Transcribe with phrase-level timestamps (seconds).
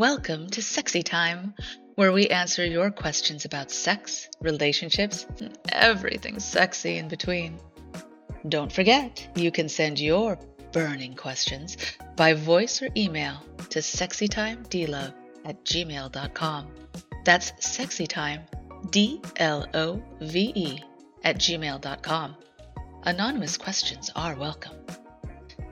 [0.00, 1.52] Welcome to Sexy Time,
[1.96, 7.60] where we answer your questions about sex, relationships, and everything sexy in between.
[8.48, 10.38] Don't forget, you can send your
[10.72, 11.76] burning questions
[12.16, 15.12] by voice or email to sexytimedlove
[15.44, 16.66] at gmail.com.
[17.26, 18.40] That's sexytime,
[18.90, 20.82] D L O V E,
[21.24, 22.36] at gmail.com.
[23.02, 24.78] Anonymous questions are welcome.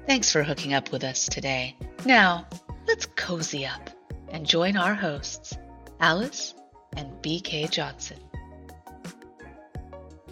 [0.06, 1.74] Thanks for hooking up with us today.
[2.04, 2.46] Now,
[2.86, 3.87] let's cozy up
[4.30, 5.56] and join our hosts,
[6.00, 6.54] Aliz
[6.96, 8.18] and BK Johnsen.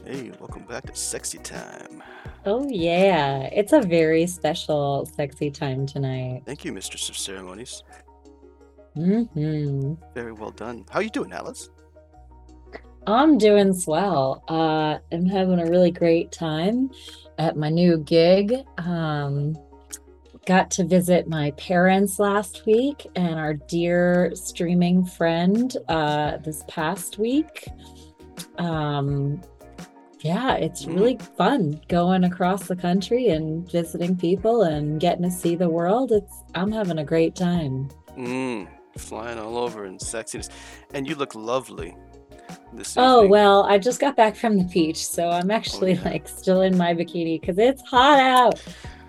[0.04, 2.02] Hey, welcome back to Sexy Time.
[2.44, 3.48] Oh, yeah.
[3.52, 6.42] It's a very special sexy time tonight.
[6.46, 7.82] Thank you, Mistress of Ceremonies.
[8.96, 9.94] Mm-hmm.
[10.14, 10.84] Very well done.
[10.90, 11.68] How you doing, Aliz?
[13.08, 14.44] I'm doing swell.
[14.48, 16.90] Uh, I'm having a really great time
[17.38, 18.54] at my new gig.
[18.78, 19.56] Um,
[20.46, 27.18] got to visit my parents last week and our dear streaming friend uh, this past
[27.18, 27.66] week.
[28.58, 29.40] Um,
[30.20, 30.94] yeah, it's Mm.
[30.94, 36.12] really fun going across the country and visiting people and getting to see the world.
[36.12, 37.88] It's I'm having a great time.
[38.16, 38.66] Mmm,
[38.96, 40.48] flying all over in sexiness.
[40.94, 41.94] And you look lovely
[42.72, 46.04] this Oh, well, I just got back from the beach, so I'm actually yeah.
[46.04, 48.62] like still in my bikini because it's hot out.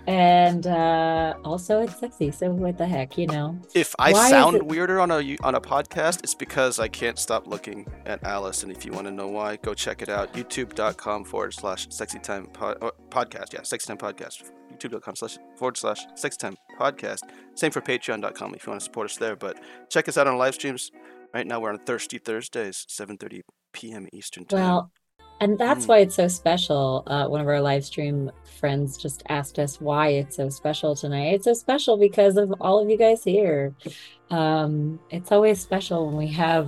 [0.08, 3.60] And uh also it's sexy, so what the heck, you know?
[3.76, 7.20] If I Why sound it- weirder on a on a podcast, it's because I can't
[7.20, 8.64] stop looking at Aliz.
[8.64, 10.34] And if you want to know why, go check it out.
[10.34, 13.52] YouTube.com forward slash sexy time pod, podcast.
[13.54, 14.50] Yeah, sexy time podcast.
[14.72, 17.20] YouTube.com slash forward slash sexy time podcast.
[17.56, 19.36] Same for patreon.com if you want to support us there.
[19.36, 20.90] But check us out on live streams.
[21.34, 23.42] Right now we're on Thirsty Thursdays, 7:30
[23.74, 24.08] p.m.
[24.14, 24.60] Eastern time.
[24.62, 24.92] Well,
[25.40, 25.90] and that's Mm.
[25.90, 27.04] why it's so special.
[27.08, 31.34] Uh, one of our live stream friends just asked us why it's so special tonight.
[31.34, 33.74] It's so special because of all of you guys here.
[34.32, 36.68] Um, it's always special when we have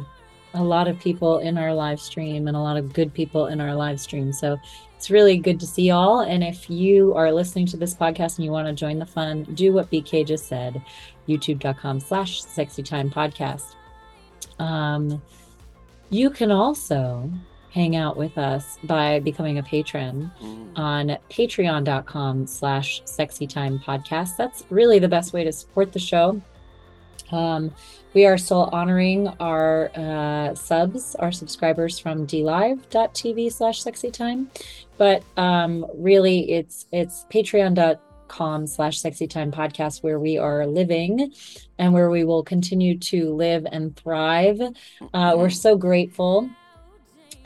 [0.53, 3.59] a lot of people in our live stream and a lot of good people in
[3.61, 4.31] our live stream.
[4.31, 4.57] So
[4.95, 6.19] it's really good to see y'all.
[6.21, 9.43] And if you are listening to this podcast and you want to join the fun,
[9.55, 10.81] do what BK just said,
[11.27, 13.75] youtube.com slash sexy time podcast.
[14.59, 15.21] Um,
[16.09, 17.31] you can also
[17.71, 20.71] hang out with us by becoming a patron Mm.
[20.77, 26.41] on patreon.com slash sexy time podcast that's really the best way to support the show
[27.31, 27.71] um,
[28.15, 34.49] we are still honoring our uh, subs our subscribers from dlive.tv slash sexy time
[34.97, 41.31] but um, really it's it's patreon.com slash sexy time podcast where we are living
[41.77, 44.59] and where we will continue to live and thrive
[45.13, 45.55] uh, we're Mhm.
[45.55, 46.49] so grateful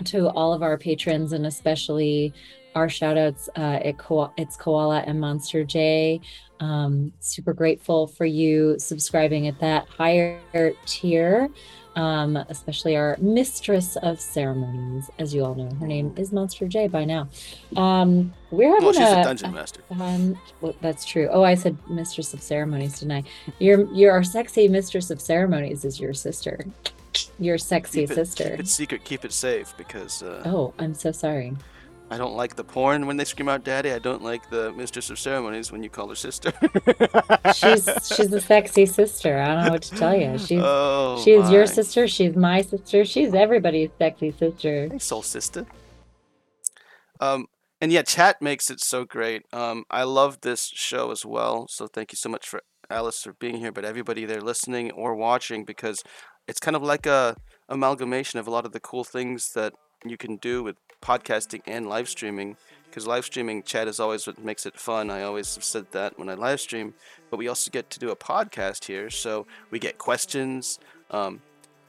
[0.06, 2.34] to all of our patrons and especially
[2.76, 6.20] our shout outs uh, at Ko- it's koala and monster j
[6.59, 10.40] um, super grateful for you subscribing at that higher
[10.86, 11.50] tier
[11.96, 16.88] um, especially our mistress of ceremonies as you all know her name is monster j
[16.88, 17.28] by now
[17.76, 19.82] um, we're having Well, she's a a, dungeon master.
[19.92, 21.28] um, well, that's true.
[21.32, 23.26] Oh, I said mistress of ceremonies tonight.
[23.59, 26.66] Your your sexy mistress of ceremonies is your sister.
[27.40, 28.50] Your sexy Keep it, sister.
[28.51, 31.53] keep it secret, keep it safe, because uh, Oh, I'm so sorry.
[32.12, 35.09] I don't like the porn when they scream out "daddy." I don't like the mistress
[35.09, 36.52] of ceremonies when you call her sister.
[37.56, 39.40] She's she's a sexy sister.
[39.40, 40.38] I don't know what to tell you.
[40.38, 42.07] She's oh, she is your sister.
[42.07, 43.03] She's my sister.
[43.03, 44.90] She's everybody's sexy sister.
[44.91, 45.66] Hey, soul sister.
[47.19, 47.47] Um,
[47.81, 49.44] and yeah, chat makes it so great.
[49.52, 51.68] Um, I love this show as well.
[51.69, 55.16] So thank you so much for Aliz for being here, but everybody there listening or
[55.16, 56.03] watching because
[56.48, 57.36] it's kind of like a
[57.70, 59.74] amalgamation of a lot of the cool things that
[60.06, 62.58] you can do with podcasting and live streaming.
[62.86, 65.09] Because live streaming chat is always what makes it fun.
[65.09, 66.94] I always have said that when I live stream,
[67.32, 70.80] but we also get to do a podcast here, so we get questions.
[71.09, 71.42] Um,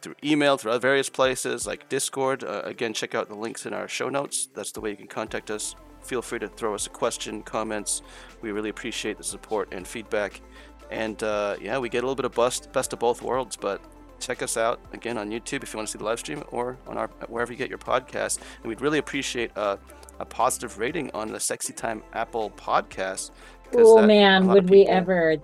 [0.05, 2.45] through email, through various places like Discord.
[2.45, 4.49] Uh, again, check out the links in our show notes.
[4.55, 5.75] That's the way you can contact us.
[6.03, 8.03] Feel free to throw us a question, comments.
[8.43, 10.43] We really appreciate the support and feedback.
[10.91, 13.57] And uh, yeah, we get a little bit of bust, best of both worlds.
[13.57, 13.81] But
[14.25, 16.79] check us out again on YouTube if you want to see the live stream, or
[16.87, 18.39] on our wherever you get your podcast.
[18.63, 19.77] And we'd really appreciate uh,
[20.21, 23.31] a positive rating on the Sexy Time Apple podcast.
[23.75, 25.37] Oh man, would we ever?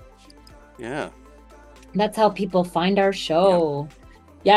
[0.79, 1.11] Yeah.
[1.94, 3.88] That's how people find our show.
[3.91, 4.00] Yeah,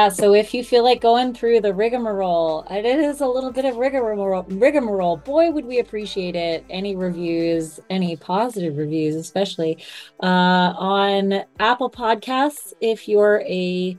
[0.10, 3.76] so if you feel like going through the rigmarole, it is a little bit of
[3.76, 5.18] rigmarole, rigmarole.
[5.18, 6.64] Boy, would we appreciate it.
[6.70, 9.84] Any reviews, any positive reviews, especially
[10.22, 12.72] uh, on Apple Podcasts.
[12.80, 13.98] If you're a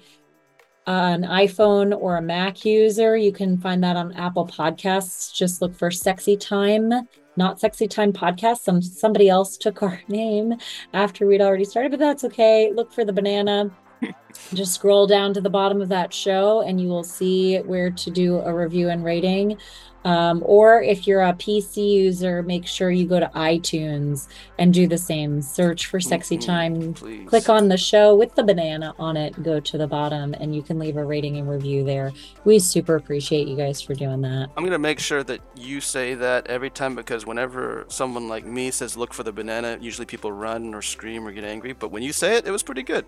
[0.86, 5.34] an iPhone or a Mac user, you can find that on Apple Podcasts.
[5.34, 6.92] Just look for "Sexy Time,"
[7.36, 10.54] not "Sexy Time Podcast." Some somebody else took our name
[10.94, 12.72] after we'd already started, but that's okay.
[12.74, 13.70] Look for the banana
[14.54, 18.10] just scroll down to the bottom of that show and you will see where to
[18.10, 19.58] do a review and rating.
[20.04, 24.28] Um, or if you're a PC user, make sure you go to iTunes
[24.58, 25.40] and do the same.
[25.40, 26.92] Search for Sexy Mhm, Time.
[26.94, 27.26] Please.
[27.26, 30.60] Click on the show with the banana on it, go to the bottom, and you
[30.60, 32.12] can leave a rating and review there.
[32.44, 34.50] We super appreciate you guys for doing that.
[34.58, 38.70] I'm gonna make sure that you say that every time because whenever someone like me
[38.70, 41.72] says look for the banana, usually people run or scream or get angry.
[41.72, 43.06] But when you say it, it was pretty good.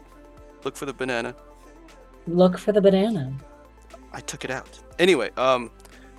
[0.67, 1.33] Look for the banana.
[2.27, 3.33] Look for the banana.
[4.13, 4.69] I took it out.
[4.99, 5.71] Anyway, um,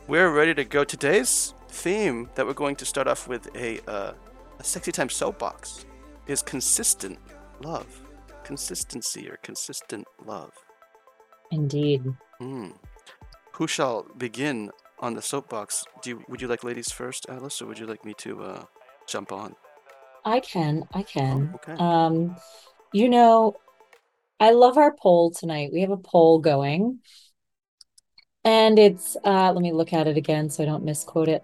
[0.07, 0.85] we're ready to go.
[0.85, 4.13] Today's theme that we're going to start off with a uh,
[4.57, 5.85] a sexy time soapbox
[6.27, 7.19] is consistent
[7.61, 7.89] love,
[8.45, 10.53] consistency or consistent love.
[11.51, 12.05] Indeed.
[12.39, 12.69] Hmm.
[13.51, 15.83] Who shall begin on the soapbox?
[16.01, 18.63] Do you, would you like ladies first, Aliz, or would you like me to uh,
[19.07, 19.55] jump on?
[20.23, 20.87] I can.
[20.93, 21.49] I can.
[21.51, 21.83] Oh, okay.
[21.83, 22.37] Um,
[22.93, 23.57] you know,
[24.39, 25.71] I love our poll tonight.
[25.73, 26.99] We have a poll going.
[28.43, 31.43] And it's uh let me look at it again so I don't misquote it.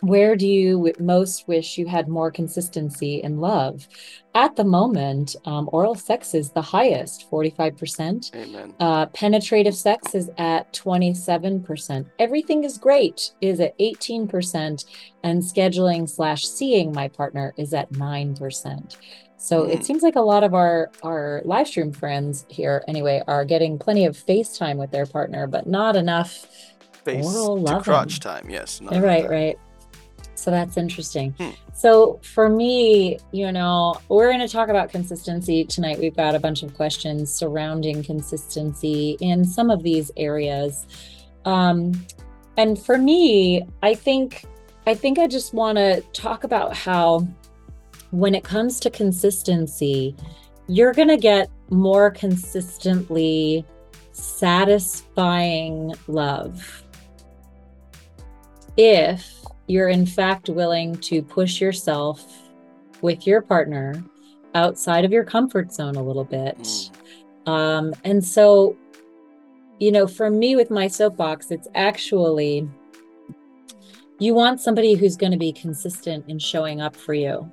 [0.00, 3.88] Where do you most wish you had more consistency in love?
[4.34, 8.34] At the moment, um, oral sex is the highest, 45%.
[8.34, 8.74] Amen.
[8.78, 12.06] Uh, penetrative sex is at 27%.
[12.18, 14.84] Everything is great is at 18%.
[15.22, 18.96] And scheduling slash seeing my partner is at 9%.
[19.38, 19.74] So Mm.
[19.74, 23.78] it seems like a lot of our, our live stream friends here, anyway, are getting
[23.78, 26.46] plenty of FaceTime with their partner, but not enough.
[27.04, 27.82] Face Oral loving.
[27.82, 28.48] crotch time.
[28.50, 28.80] Yes.
[28.82, 29.58] right, right.
[30.34, 31.34] So that's interesting.
[31.38, 31.50] Hmm.
[31.74, 35.98] So for me, you know, we're going to talk about consistency tonight.
[35.98, 40.86] We've got a bunch of questions surrounding consistency in some of these areas.
[41.44, 41.92] Um,
[42.56, 44.44] and for me, I think
[44.86, 47.26] I think I just want to talk about how
[48.10, 50.16] when it comes to consistency,
[50.68, 53.64] you're going to get more consistently
[54.12, 56.82] satisfying love
[58.76, 62.50] if you're in fact willing to push yourself
[63.02, 64.02] with your partner
[64.54, 66.58] outside of your comfort zone a little bit.
[66.58, 66.90] Mm.
[67.46, 68.76] Um, and so,
[69.78, 72.68] you know, for me with my soapbox, it's actually
[74.18, 77.50] you want somebody who's going to be consistent in showing up for you.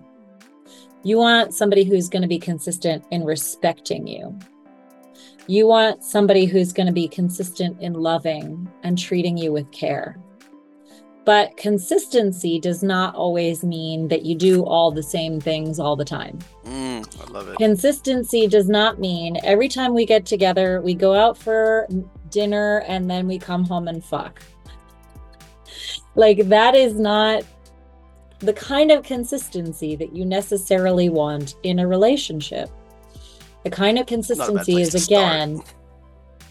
[1.03, 4.39] You want somebody who's going to be consistent in respecting you.
[5.47, 10.17] You want somebody who's going to be consistent in loving and treating you with care.
[11.25, 16.05] But consistency does not always mean that you do all the same things all the
[16.05, 16.39] time.
[16.65, 17.57] Mm, I love it.
[17.57, 21.87] Consistency does not mean every time we get together, we go out for
[22.29, 24.41] dinner and then we come home and fuck.
[26.15, 27.43] Like, that is not
[28.43, 32.69] the kind of consistency that you necessarily want in a relationship.
[33.63, 35.23] The kind of Not a bad consistency is to start.
[35.35, 35.63] again,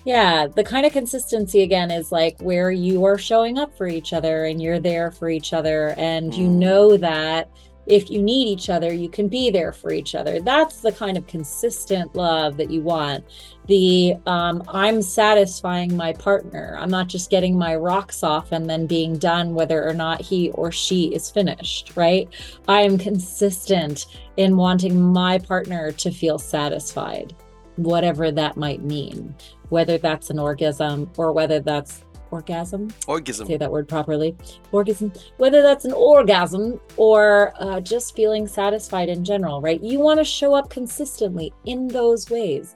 [0.05, 4.13] yeah, the kind of consistency again is like where you are showing up for each
[4.13, 6.53] other and you're there for each other and you Mm.
[6.57, 7.49] know that
[7.87, 10.41] if you need each other, you can be there for each other.
[10.41, 13.25] That's the kind of consistent love that you want.
[13.67, 16.77] The um, I'm satisfying my partner.
[16.79, 20.51] I'm not just getting my rocks off and then being done whether or not he
[20.53, 22.29] or she is finished, right?
[22.69, 24.07] I am consistent
[24.37, 27.35] in wanting my partner to feel satisfied,
[27.77, 29.35] whatever that might mean,
[29.71, 33.47] whether that's an orgasm or whether that's orgasm Orgasm.
[33.47, 34.37] say that word properly.
[34.73, 35.13] Orgasm.
[35.37, 39.83] Whether that's an orgasm or uh, just feeling satisfied in general right?
[39.83, 42.75] You want to show up consistently in those ways.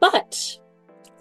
[0.00, 0.58] But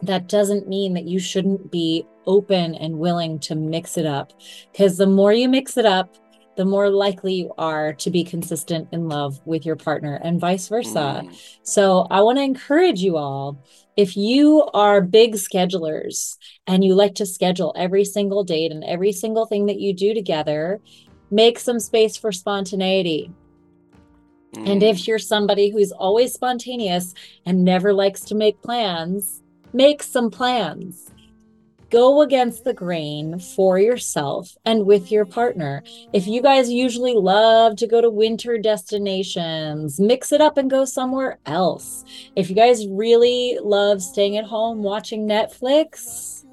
[0.01, 4.33] that doesn't mean that you shouldn't be open and willing to mix it up
[4.71, 6.15] because the more you mix it up
[6.57, 10.67] the more likely you are to be consistent in love with your partner and vice
[10.69, 11.35] versa Mm.
[11.63, 13.57] so I want to encourage you all
[13.97, 19.11] if you are big schedulers and you like to schedule every single date and every
[19.13, 20.81] single thing that you do together,
[21.31, 23.31] make some space for spontaneity.
[24.53, 24.89] And Mm.
[24.89, 27.13] if you're somebody who's always spontaneous
[27.45, 29.41] and never likes to make plans,
[29.73, 31.09] make some plans.
[31.95, 35.81] Go against the grain for yourself and with your partner.
[36.11, 40.83] If you guys usually love to go to winter destinations, mix it up and go
[40.83, 42.03] somewhere else.
[42.35, 46.43] If you guys really love staying at home watching Netflix,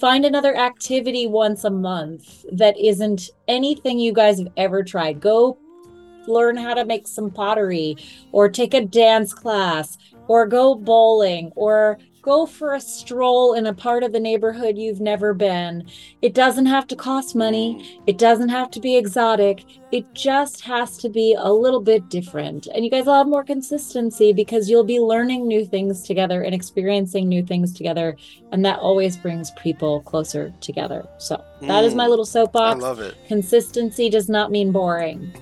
[0.00, 5.20] find another activity once a month that isn't anything you guys have ever tried.
[5.20, 5.56] Go
[6.26, 7.96] learn how to make some pottery
[8.32, 9.96] or take a dance class
[10.26, 11.98] or go bowling or
[12.28, 15.88] go for a stroll in a part of the neighborhood you've never been.
[16.20, 19.64] It doesn't have to cost money, it doesn't have to be exotic.
[19.90, 22.66] It just has to be a little bit different.
[22.66, 26.54] And you guys will have more consistency because you'll be learning new things together and
[26.54, 28.14] experiencing new things together.
[28.52, 31.08] And that always brings people closer together.
[31.16, 32.82] So that is my Mm, little I soapbox.
[32.82, 33.16] love it.
[33.26, 35.32] Consistency does not mean boring.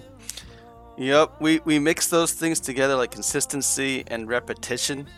[0.99, 5.09] Yep, we, we mix those things together like consistency and repetition.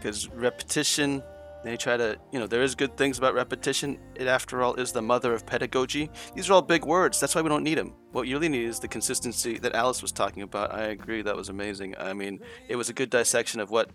[0.00, 1.22] Because repetition,
[1.62, 3.98] they try to, you know, there is good things about repetition.
[4.14, 6.10] It, after all, is the mother of pedagogy.
[6.34, 7.20] These are all big words.
[7.20, 7.92] That's why we don't need them.
[8.12, 10.72] What you really need is the consistency that Aliz was talking about.
[10.72, 11.20] I agree.
[11.20, 11.96] That was amazing.
[11.98, 13.90] I mean, it was a good dissection of what,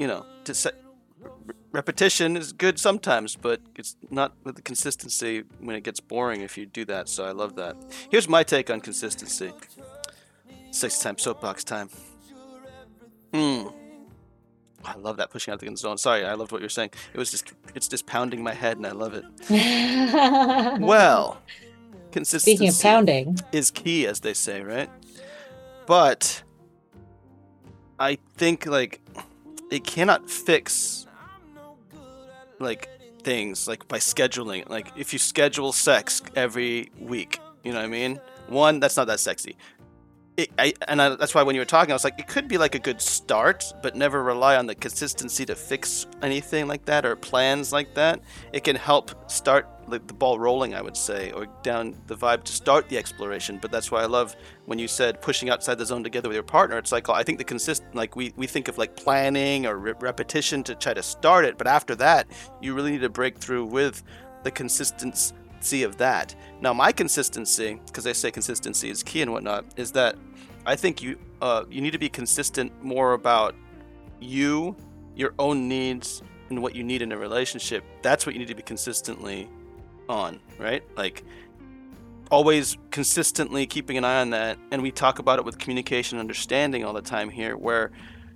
[0.00, 0.72] you know, to se-
[1.70, 6.58] repetition is good sometimes, but it's not with the consistency when it gets boring if
[6.58, 7.08] you do that.
[7.08, 7.76] So I love that.
[8.10, 9.52] Here's my take on consistency.
[10.72, 11.90] Six time soapbox time.
[13.32, 13.68] Hmm.
[14.84, 15.98] I love that pushing out against the zone.
[15.98, 16.90] Sorry, I loved what you're saying.
[17.14, 19.24] It was just it's just pounding my head and I love it.
[20.80, 21.40] Well,
[22.10, 24.90] consistency Speaking of pounding, is key, as they say, right?
[25.86, 26.42] But
[27.98, 29.00] I think like
[29.70, 31.06] it cannot fix
[32.58, 32.88] like
[33.22, 34.68] things like by scheduling.
[34.68, 38.20] Like if you schedule sex every week, you know what I mean?
[38.48, 39.56] One, that's not that sexy.
[40.34, 42.48] It, I, and I, that's why when you were talking, I was like, it could
[42.48, 46.86] be like a good start, but never rely on the consistency to fix anything like
[46.86, 48.20] that or plans like that.
[48.50, 52.44] It can help start like the ball rolling, I would say, or down the vibe
[52.44, 53.58] to start the exploration.
[53.60, 54.34] But that's why I love
[54.64, 56.78] when you said pushing outside the zone together with your partner.
[56.78, 59.94] It's like I think the consist like we we think of like planning or re-
[60.00, 62.26] repetition to try to start it, but after that,
[62.62, 64.02] you really need to break through with
[64.44, 65.34] the consistency
[65.84, 66.34] of that.
[66.60, 70.16] Now, my consistency, because I say consistency is key and whatnot, is that
[70.66, 73.54] I think you uh, you need to be consistent more about
[74.20, 74.76] you,
[75.16, 77.84] your own needs, and what you need in a relationship.
[78.02, 79.48] That's what you need to be consistently
[80.08, 80.82] on, right?
[80.96, 81.24] Like
[82.30, 84.58] always consistently keeping an eye on that.
[84.70, 87.90] And we talk about it with communication and understanding all the time here, where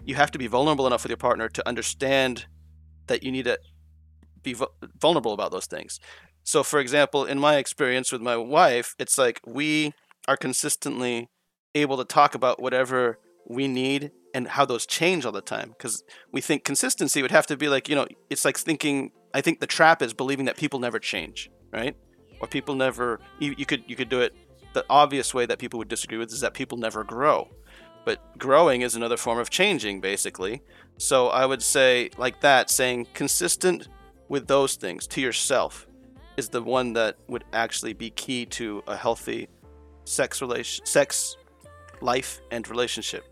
[0.04, 2.46] you have to be vulnerable enough with your partner to understand
[3.06, 3.58] that you need to
[4.42, 4.54] be
[4.98, 6.00] vulnerable about those things.
[6.46, 9.92] So, for example, in my experience with my wife, it's like we
[10.28, 11.28] are consistently
[11.74, 15.70] able to talk about whatever we need and how those change all the time.
[15.70, 19.10] Because we think consistency would have to be like, you know, it's like thinking.
[19.34, 21.96] I think the trap is believing that people never change, right?
[22.40, 23.18] Or people never.
[23.40, 24.32] You, could you could do it.
[24.72, 27.48] The obvious way that people would disagree with is that people never grow,
[28.04, 30.62] but growing is another form of changing, basically.
[30.96, 33.88] So I would say like that, saying consistent
[34.28, 35.88] with those things to yourself
[36.36, 39.48] is the one that would actually be key to a healthy
[40.04, 41.36] sex relation sex
[42.00, 43.24] life and relationship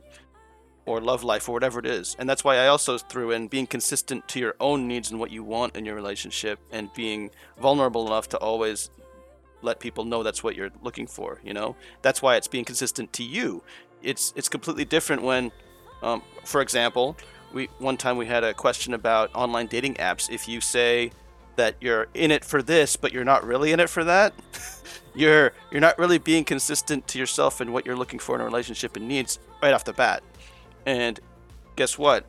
[0.87, 2.16] or love life or whatever it is.
[2.18, 5.30] And that's why i also threw in being consistent to your own needs and what
[5.30, 8.90] you want in your relationship and being vulnerable enough to always
[9.62, 11.76] let people know that's what you're looking for you know?
[12.02, 13.62] That's why it's being consistent to you.
[14.02, 15.52] It's it's completely different when
[16.02, 17.16] um, for example
[17.52, 20.30] we one time we had a question about online dating apps.
[20.30, 21.12] If you say
[21.56, 24.34] that you're in it for this but you're not really in it for that.
[25.16, 28.44] You're you're not really being consistent to yourself and what you're looking for in a
[28.44, 30.25] relationship and needs right off the bat.
[30.87, 31.20] And
[31.76, 32.26] guess what?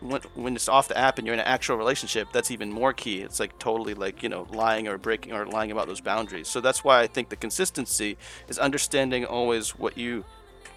[0.00, 2.92] When, when it's off the app and you're in an actual relationship that's even more
[2.92, 3.22] key.
[3.22, 6.46] It's like totally like you know lying or breaking or lying about those boundaries.
[6.46, 8.16] So that's why i think the consistency
[8.48, 10.24] is understanding always what you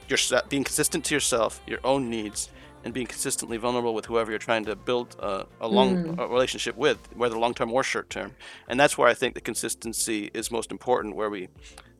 [0.09, 0.17] you're
[0.49, 2.49] being consistent to yourself your own needs
[2.87, 6.19] and being consistently vulnerable with whoever you're trying to build a, a long hmm.
[6.21, 8.33] a relationship with whether long term or short term
[8.69, 11.49] and that's where i think the consistency is most important where we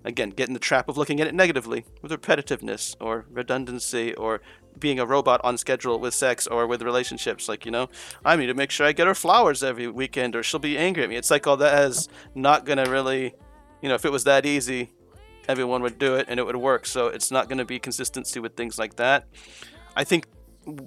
[0.06, 4.40] again get in the trap of looking at it negatively with repetitiveness or redundancy or
[4.80, 7.50] being a robot on schedule with sex or with relationships.
[7.50, 7.90] Like you know
[8.24, 11.04] i need to make sure i get her flowers every weekend or she'll be angry
[11.04, 11.18] at me.
[11.18, 13.34] It's like all that is not gonna really
[13.82, 14.92] you know if it was that easy
[15.50, 16.86] everyone would do it and it would work.
[16.86, 19.28] So it's not going to be consistency with things like that.
[19.96, 20.28] I think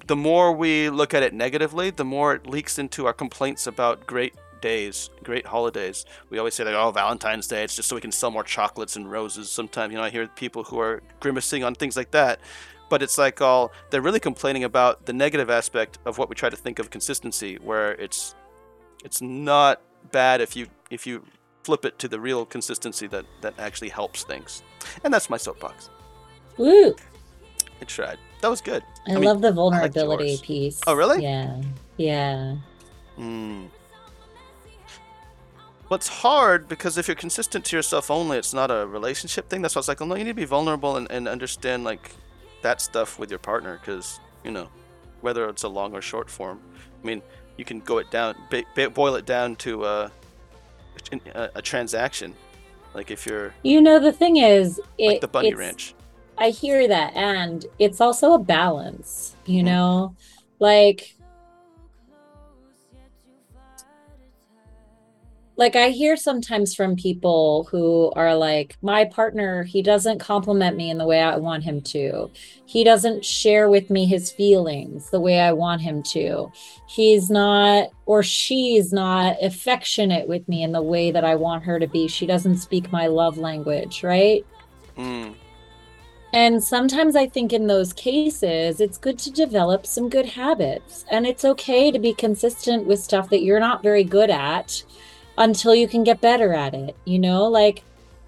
[0.07, 4.07] the more we look at it negatively the more it leaks into our complaints about
[4.07, 6.05] great days great holidays.
[6.29, 8.97] We always say like oh valentine's day it's just so we can sell more chocolates
[8.97, 9.51] and roses.
[9.51, 12.41] Sometimes you know i hear people who are grimacing on things like that.
[12.91, 16.51] But it's like all they're really complaining about the negative aspect of what we try
[16.51, 18.35] to think of consistency where it's
[19.05, 19.81] it's not
[20.13, 21.25] bad if you if you
[21.63, 24.63] flip it to the real consistency that that actually helps things.
[25.05, 25.89] And that's my soapbox.
[26.59, 26.95] Woo!
[27.81, 30.41] i tried that was good I, mean, love the vulnerability yours.
[30.41, 30.81] piece.
[30.87, 31.23] Oh, really?
[31.23, 31.61] Yeah.
[31.97, 32.57] Yeah.
[33.19, 33.69] Mm.
[35.91, 39.61] It's hard because if you're consistent to yourself only, it's not a relationship thing.
[39.61, 41.83] That's why I was like, oh, no, you need to be vulnerable and, and understand
[41.83, 42.13] like
[42.63, 44.69] that stuff with your partner because you know
[45.21, 46.61] whether it's a long or short form.
[47.03, 47.23] I mean,
[47.57, 50.09] you can go it down, ba- ba- boil it down to uh,
[51.35, 52.35] a, a transaction.
[52.95, 55.95] Like if you're You know, the thing is, it, like the bunny ranch.
[56.41, 59.67] I hear that, and it's also a balance, you Mhm.
[59.67, 60.17] know?
[60.59, 61.15] Like,
[65.59, 70.89] like I hear sometimes from people who are like, my partner, he doesn't compliment me
[70.89, 72.31] in the way I want him to.
[72.65, 76.51] He doesn't share with me his feelings the way I want him to.
[76.89, 81.79] He's not, or she's not affectionate with me in the way that I want her
[81.79, 82.09] to be.
[82.09, 84.43] She doesn't speak my love language, right?
[84.97, 85.35] Mm,
[86.33, 91.05] And sometimes I think in those cases, it's good to develop some good habits.
[91.11, 94.83] And it's okay to be consistent with stuff that you're not very good at
[95.39, 96.97] until you can get better at it.
[97.05, 97.83] You know, like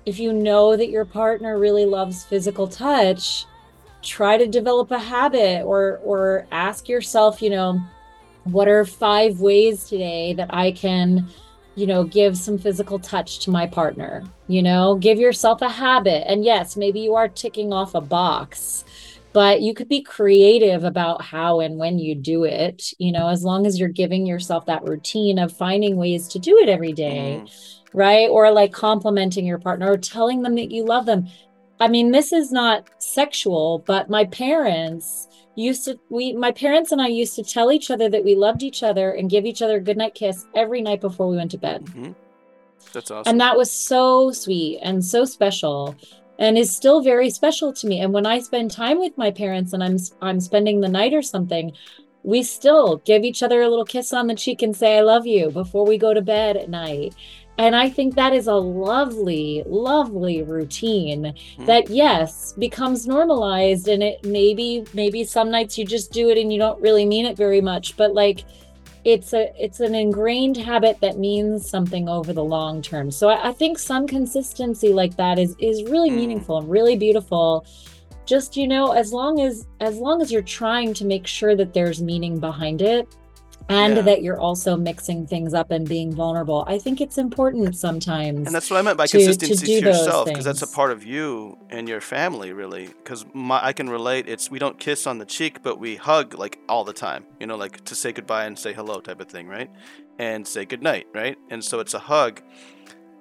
[0.05, 3.47] if you know that your partner really loves physical touch,
[4.03, 7.81] try to develop a habit or or ask yourself, you know,
[8.45, 11.29] what are five ways today that I can
[11.75, 14.25] you know, give some physical touch to my partner.
[14.49, 16.31] You know, give yourself a habit.
[16.31, 18.85] And yes, maybe you are ticking off a box,
[19.33, 22.93] but you could be creative about how and when you do it.
[22.99, 26.59] You know, as long as you're giving yourself that routine of finding ways to do
[26.59, 28.29] it every day, mm, right?
[28.29, 31.29] Or like complimenting your partner or telling them that you love them.
[31.81, 37.01] I mean, this is not sexual, but my parents used to we my parents and
[37.01, 39.77] I used to tell each other that we loved each other and give each other
[39.77, 41.85] a goodnight kiss every night before we went to bed.
[41.87, 42.15] mhm.
[42.93, 43.31] That's awesome.
[43.31, 45.95] And that was so sweet and so special
[46.39, 48.01] and is still very special to me.
[48.01, 51.23] And when I spend time with my parents and I'm I'm spending the night or
[51.23, 51.73] something,
[52.25, 55.27] we still give each other a little kiss on the cheek and say I love
[55.27, 57.15] you before we go to bed at night.
[57.59, 61.67] And I think that is a lovely, lovely routine Mhm.
[61.67, 66.53] that yes becomes normalized and it maybe maybe some nights you just do it and
[66.53, 68.45] you don't really mean it very much, but like
[69.05, 73.49] it's a it's an ingrained habit that means something over the long term so i,
[73.49, 76.15] I think some consistency like that is is really Mm.
[76.15, 77.67] meaningful and really beautiful
[78.27, 81.75] just you know as long as as long as you're trying to make sure that
[81.75, 83.09] there's meaning behind it
[83.73, 84.03] and Yeah.
[84.09, 88.55] that you're also mixing things up and being vulnerable i think it's important sometimes And
[88.57, 90.91] that's what I meant by to- to consistency to, those yourself, because that's a part
[90.97, 92.87] of you and your family, really.
[93.01, 93.25] Because
[93.71, 94.25] I can relate.
[94.29, 97.23] It's we don't kiss on the cheek, but we hug like all the time.
[97.41, 99.71] You know, like to say goodbye and say hello type of thing, right?
[100.19, 101.37] And say goodnight, right?
[101.53, 102.35] And so it's a hug,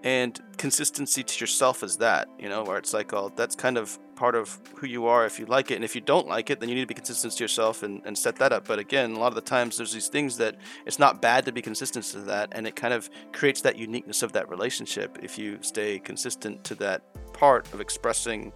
[0.03, 2.27] and consistency to yourself is that.
[2.39, 5.39] You know, where it's like, oh, that's kind of part of who you are if
[5.39, 7.33] you like it, and if you don't like it, then you need to be consistent
[7.33, 8.67] to yourself and, and set that up.
[8.67, 11.51] But again, a lot of the times there's these things that it's not bad to
[11.51, 15.39] be consistent to that, and it kind of creates that uniqueness of that relationship if
[15.39, 17.01] you stay consistent to that
[17.33, 18.53] part of expressing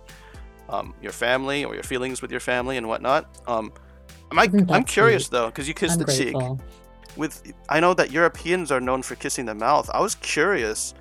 [0.69, 3.41] um, your family or your feelings with your family and whatnot.
[3.47, 3.73] Um,
[4.33, 5.31] I, I'm, curious sweet?
[5.31, 6.35] though, because you kiss i'm the cheek.
[7.17, 9.89] With I know that Europeans are known for kissing the mouth.
[9.91, 10.93] I was curious,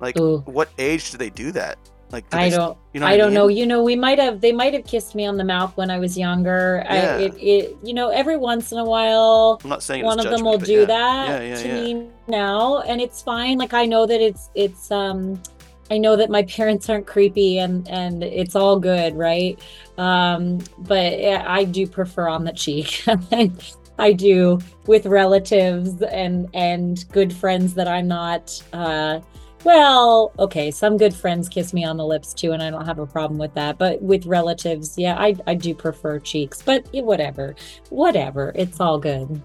[0.00, 0.38] like, Ooh.
[0.46, 1.76] what age do they do that?
[2.12, 3.48] Like, do i they- don't You know, I don't know.
[3.48, 3.56] mean?
[3.56, 5.98] You know, we might have they might have kissed me on the mouth when I
[5.98, 6.82] was younger.
[6.84, 7.16] Yeah.
[7.18, 10.24] I, it, it, you know, every once in a while, I'm not saying one of
[10.24, 10.84] them will do yeah.
[10.84, 13.58] that Yeah, to me now, and it's fine.
[13.58, 15.42] Like I know that it's it's um,
[15.90, 19.60] I know that my parents aren't creepy, and and it's all good, right?
[19.98, 23.04] Um, but yeah, I do prefer on the cheek.
[23.98, 28.62] I do with relatives and and good friends that I'm not.
[28.72, 29.20] Uh,
[29.66, 33.00] well, okay, some good friends kiss me on the lips too, and I don't have
[33.00, 33.78] a problem with that.
[33.78, 36.62] But with relatives, yeah, I, I do prefer cheeks.
[36.62, 37.56] But whatever,
[37.90, 39.42] whatever, it's all good.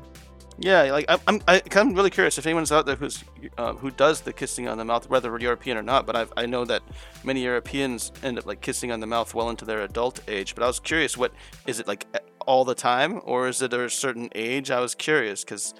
[0.60, 3.23] Yeah, like I'm, I'm, I, I'm really curious if anyone's out there who's
[3.57, 6.05] uh, who does the kissing on the mouth, whether European or not.
[6.05, 6.84] But I've, I know that
[7.23, 10.53] many Europeans end up like kissing on the mouth well into their adult age.
[10.53, 11.34] But I was curious, what
[11.65, 12.05] is it like
[12.45, 14.69] all the time, or is it a certain age?
[14.69, 15.73] I was curious because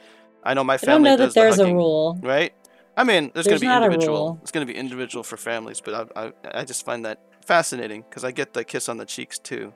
[0.44, 1.12] I know my family.
[1.12, 2.20] I don't know that there's the a rule.
[2.24, 2.56] right?
[2.98, 4.40] I mean, there's, There's going to be individual.
[4.42, 8.04] It's going to be individual for families, but I, I, I just find that fascinating
[8.08, 9.74] because I get the kiss on the cheeks too,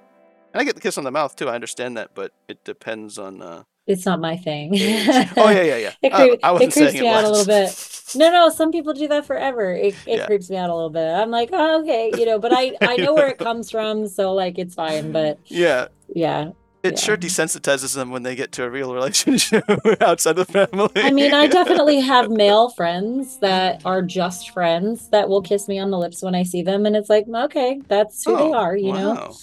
[0.54, 1.48] and I get the kiss on the mouth too.
[1.50, 3.42] I understand that, but it depends on.
[3.42, 4.72] Uh, It's not my thing.
[4.76, 5.92] oh yeah, yeah, yeah.
[6.02, 7.92] It, I- creep, I, it creeps saying me it out a little bit.
[8.16, 9.74] No, no, some people do that forever.
[9.74, 10.26] It, it Yeah.
[10.26, 11.08] creeps me out a little bit.
[11.08, 14.34] I'm like, oh, okay, you know, but I I know where it comes from, so
[14.34, 15.12] like it's fine.
[15.12, 16.52] But Yeah, yeah,
[16.86, 17.00] it Yeah.
[17.00, 19.64] sure desensitizes them when they get to a real relationship
[20.02, 20.90] outside the family.
[20.96, 25.80] I mean, I definitely have male friends that are just friends that will kiss me
[25.80, 28.54] on the lips when I see them, and it's like, okay, that's who they Oh,
[28.54, 29.36] are, you know,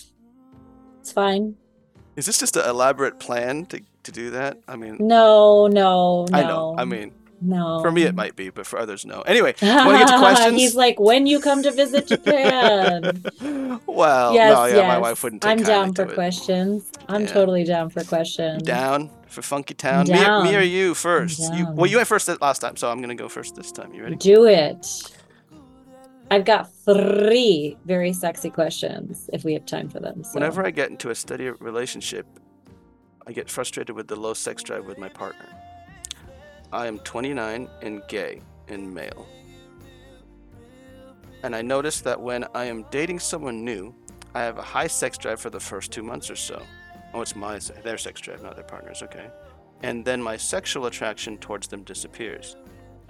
[1.01, 1.57] it's fine.
[2.17, 4.59] Is this just an elaborate plan to, to do that?
[4.69, 6.39] I mean, No, no, no.
[6.39, 6.75] I know.
[6.79, 7.81] I mean, No.
[7.83, 9.23] For me, it might be, but for others, no.
[9.23, 10.57] Anyway, want to get to questions?
[10.61, 13.23] He's like, when you come to visit Japan.
[13.87, 14.89] well, yes, no, yeah, yes.
[14.89, 16.15] my wife wouldn't take I'm down for to it.
[16.15, 16.91] questions.
[17.09, 17.27] I'm Yeah.
[17.27, 18.63] totally down for questions.
[18.63, 20.07] Down for Funky Town.
[20.07, 21.41] Me, me or you first?
[21.55, 23.93] You, well, you went first last time, so I'm gonna go first this time.
[23.93, 24.17] You ready?
[24.17, 24.87] Do it.
[26.31, 30.25] I've got three very sexy questions if we have time for them.
[30.25, 30.31] So.
[30.35, 32.27] Whenever I get into a steady relationship,
[33.27, 35.47] I get frustrated with the low sex drive with my partner.
[36.73, 39.27] I am 29 and gay and male.
[41.43, 43.95] And I notice that when I am dating someone new,
[44.35, 46.63] I have a high sex drive for the first two months or so.
[47.13, 49.03] Oh, it's my their sex drive, not their partner's.
[49.03, 49.29] Okay.
[49.83, 52.57] And then my sexual attraction towards them disappears.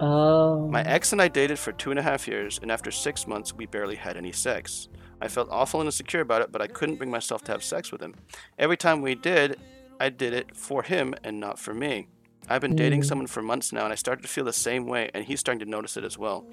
[0.01, 0.67] Oh.
[0.69, 3.55] My ex and I dated for two and a half years, and after six months,
[3.55, 4.89] we barely had any sex.
[5.21, 7.93] I felt awful and insecure about it, but I couldn't bring myself to have sex
[7.93, 8.15] with him.
[8.59, 9.61] Every time we did,
[10.01, 12.09] I did it for him and not for me.
[12.53, 13.07] I've been dating Mm.
[13.07, 15.61] someone for months now, and I started to feel the same way, and he's starting
[15.61, 16.45] to notice it as well.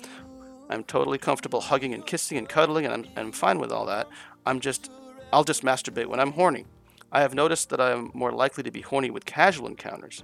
[0.70, 3.86] I'm totally comfortable hugging and kissing and cuddling, and I'm, and I'm fine with all
[3.88, 4.08] that.
[4.46, 4.90] I'm just,
[5.34, 6.66] I'll just masturbate when I'm horny.
[7.12, 10.24] I have noticed that I am more likely to be horny with casual encounters.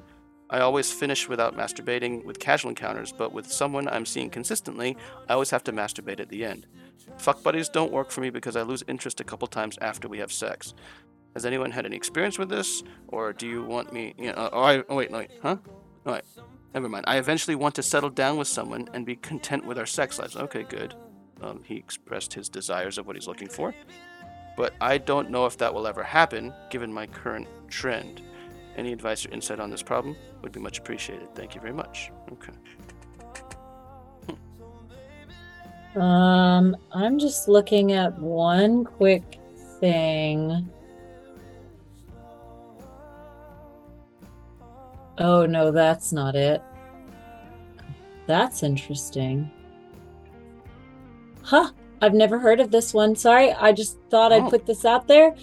[0.50, 4.96] I always finish without masturbating with casual encounters, but with someone I'm seeing consistently,
[5.28, 6.68] I always have to masturbate at the end.
[7.18, 10.20] Fuck buddies don't work for me because I lose interest a couple times after we
[10.20, 10.74] have sex.
[11.36, 14.16] Has anyone had any experience with this, or do you want me?
[14.18, 15.58] You know, oh, I, oh wait, no, wait, huh?
[16.06, 16.22] Wait,
[16.74, 17.06] never mind.
[17.08, 20.38] I eventually want to settle down with someone and be content with our sex lives.
[20.38, 20.96] Okay, good.
[21.42, 23.76] Um, he expressed his desires of what he's looking for,
[24.56, 28.22] but I don't know if that will ever happen given my current trend.
[28.78, 31.36] Any advice or insight on this problem would be much appreciated.
[31.36, 32.12] Thank you very much.
[32.32, 32.54] Okay.
[35.96, 39.40] Um, I'm just looking at one quick
[39.80, 40.70] thing.
[45.18, 46.62] Oh no, that's not it.
[48.28, 49.50] That's interesting.
[51.44, 53.16] Huh, I've never heard of this one.
[53.16, 54.46] Sorry, I just thought Oh.
[54.46, 55.36] I'd put this out there.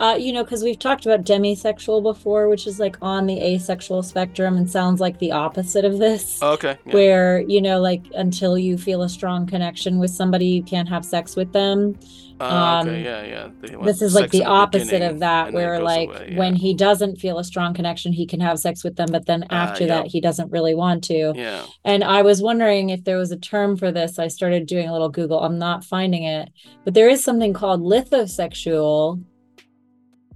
[0.00, 4.02] Uh, you know, because we've talked about demisexual before, which is like on the asexual
[4.02, 6.78] spectrum and sounds like the opposite of this Okay.
[6.86, 6.92] Yeah.
[6.94, 11.04] where you know like until you feel a strong connection with somebody you can't have
[11.04, 11.98] sex with them
[12.40, 13.04] Uh, um, okay.
[13.04, 13.22] Yeah.
[13.62, 13.78] Yeah.
[13.84, 16.72] This is like the opposite of that and then it where like away, when he
[16.72, 19.84] doesn't feel a strong connection he can have sex with them but then Ah, after
[19.84, 19.90] yep.
[20.04, 21.62] that he doesn't really want to Yeah.
[21.84, 24.92] and i was wondering if there was a term for this i started doing a
[24.92, 26.48] little google i'm not finding it
[26.84, 29.22] but there is something called lithosexual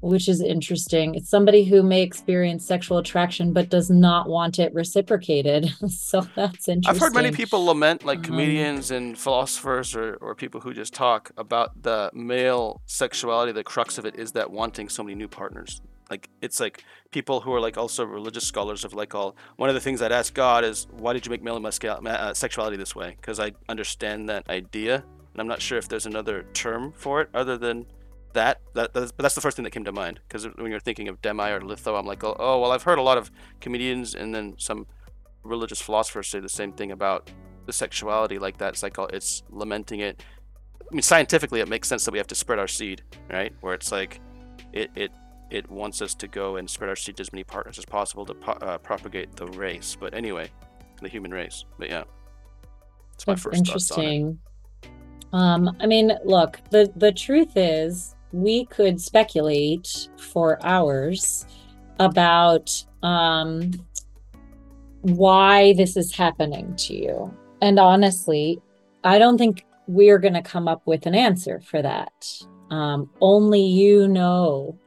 [0.05, 1.15] which is interesting.
[1.15, 5.73] It's somebody who may experience sexual attraction but does not want it reciprocated.
[5.89, 6.83] so that's interesting.
[6.87, 10.93] I've heard many people lament, like Um, comedians and philosophers or, or people who just
[10.93, 13.53] talk about the male sexuality.
[13.53, 15.81] The crux of it is that wanting so many new partners.
[16.11, 19.37] Like it's like people who are like also religious scholars of like all.
[19.57, 22.77] One of the things I'd ask God is, why did you make male uh, sexuality
[22.77, 23.17] this way?
[23.19, 27.31] Because I understand that idea, and I'm not sure if there's another term for it
[27.33, 27.87] other than
[28.35, 28.61] that.
[28.75, 30.21] That that's, but that's the first thing that came to mind.
[30.29, 32.99] Because when you're thinking of demi or litho, I'm like, oh, oh, well, I've heard
[32.99, 34.87] a lot of comedians and then some
[35.43, 37.31] religious philosophers say the same thing about
[37.67, 38.75] the sexuality like that.
[38.75, 40.23] It's like oh, it's lamenting it.
[40.81, 43.55] I mean, scientifically, it makes sense that we have to spread our seed, right?
[43.61, 44.21] Where it's like,
[44.73, 45.13] it it
[45.51, 48.27] it wants us to go and spread our seed to as many partners as possible
[48.27, 49.97] to po- uh, propagate the race.
[49.99, 50.51] But anyway,
[51.01, 51.65] the human race.
[51.79, 52.05] But yeah,
[53.15, 54.09] it's my That's first thoughts on it.
[54.09, 54.39] interesting.
[55.33, 61.47] Um, I mean, look, the the truth is we could speculate for hours
[62.01, 63.71] about um
[65.03, 67.35] why this is happening to you.
[67.61, 68.59] And honestly,
[69.05, 72.13] I don't think we're going to come up with an answer for that.
[72.71, 74.79] Um, only you know.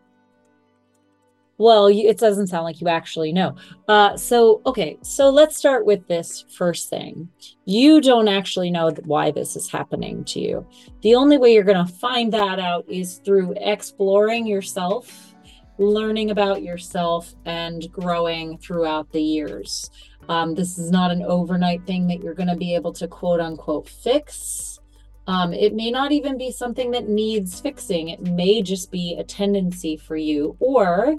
[1.59, 3.55] Well, it doesn't sound like you actually know.
[3.87, 7.29] Uh, so, okay, so let's start with this first thing.
[7.65, 10.67] You don't actually know why this is happening to you.
[11.01, 15.33] The only way you're going to find that out is through exploring yourself,
[15.79, 19.89] learning about yourself, and growing throughout the years.
[20.29, 23.39] Um, this is not an overnight thing that you're going to be able to quote
[23.39, 24.79] unquote fix.
[25.25, 28.09] Um, it may not even be something that needs fixing.
[28.09, 31.15] It may just be a tendency for you, or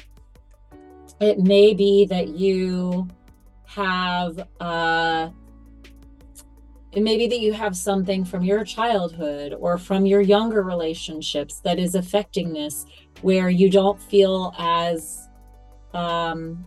[1.20, 3.08] it may be that you
[3.66, 5.28] have uh
[6.92, 11.60] it may be that you have something from your childhood or from your younger relationships
[11.60, 12.86] that is affecting this
[13.20, 15.28] where you don't feel as
[15.92, 16.64] um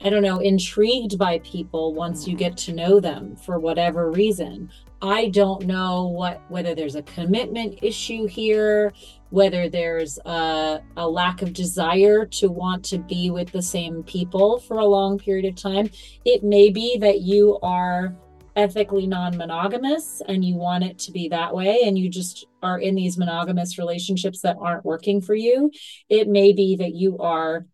[0.00, 4.70] I don't know, intrigued by people once you get to know them for whatever reason.
[5.02, 8.92] I don't know what whether there's a commitment issue here,
[9.30, 14.58] whether there's a, a, lack of desire to want to be with the same people
[14.60, 15.90] for a long period of time.
[16.24, 18.16] It may be that you are
[18.56, 22.78] ethically non monogamous and you want it to be that way, and you just are
[22.78, 25.70] in these monogamous relationships that aren't working for you.
[26.08, 27.66] It may be that you are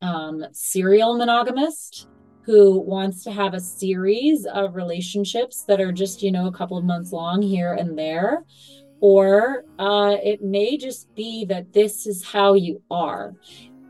[0.00, 2.08] um, serial monogamist
[2.42, 6.78] who wants to have a series of relationships that are just, you know, a couple
[6.78, 8.44] of months long here and there
[9.08, 13.36] or uh, it may just be that this is how you are.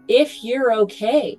[0.09, 1.39] If you're okay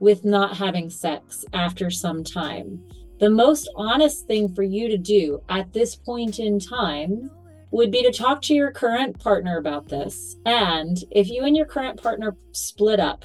[0.00, 2.82] with not having sex after some time,
[3.20, 7.30] the most honest thing for you to do at this point in time
[7.70, 10.34] would be to talk to your current partner about this.
[10.44, 13.24] And if you and your current partner split up,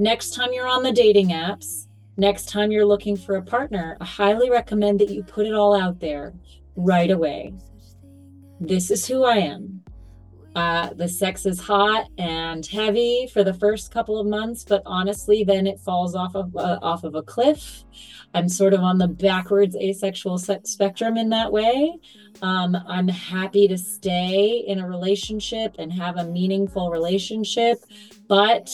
[0.00, 4.04] next time you're on the dating apps, next time you're looking for a partner, I
[4.04, 6.34] highly recommend that you put it all out there
[6.74, 7.54] right away
[8.60, 9.82] this is who I am.
[10.54, 15.44] Uh, the sex is hot and heavy for the first couple of months, but honestly,
[15.44, 17.84] then it falls off of uh, off of a cliff.
[18.34, 21.98] I'm sort of on the backwards asexual spectrum in that way.
[22.42, 27.78] Um, I'm happy to stay in a relationship and have a meaningful relationship,
[28.26, 28.68] but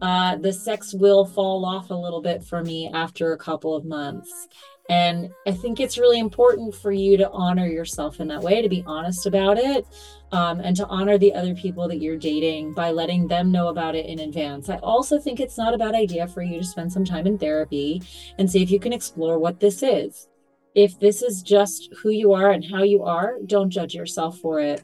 [0.00, 3.84] uh, the sex will fall off a little bit for me after a couple of
[3.84, 4.48] months.
[4.88, 8.68] And I think it's really important for you to honor yourself in that way, to
[8.70, 9.86] be honest about it,
[10.32, 13.94] um, and to honor the other people that you're dating by letting them know about
[13.94, 14.70] it in advance.
[14.70, 17.36] I also think it's not a bad idea for you to spend some time in
[17.36, 18.02] therapy
[18.38, 20.28] and see if you can explore what this is.
[20.74, 24.60] If this is just who you are and how you are, don't judge yourself for
[24.60, 24.82] it.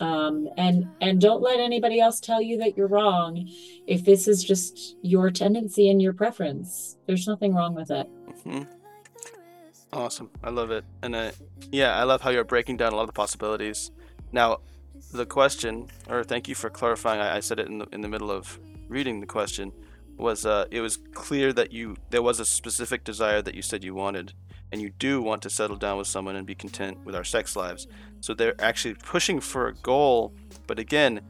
[0.00, 3.48] Um, and and don't let anybody else tell you that you're wrong
[3.88, 8.62] if this is just your tendency and your preference there's nothing wrong with it mm-hmm.
[9.92, 10.30] Awesome.
[10.42, 10.84] I love it.
[11.02, 11.30] And uh,
[11.72, 13.90] yeah, I love how you're breaking down a lot of the possibilities.
[14.32, 14.58] Now,
[15.12, 18.08] the question, or thank you for clarifying, I, I said it in the, in the
[18.08, 19.72] middle of reading the question,
[20.18, 23.84] was uh, it was clear that you there was a specific desire that you said
[23.84, 24.34] you wanted,
[24.72, 27.54] and you do want to settle down with someone and be content with our sex
[27.56, 27.86] lives.
[28.20, 30.34] So they're actually pushing for a goal,
[30.66, 31.20] but again,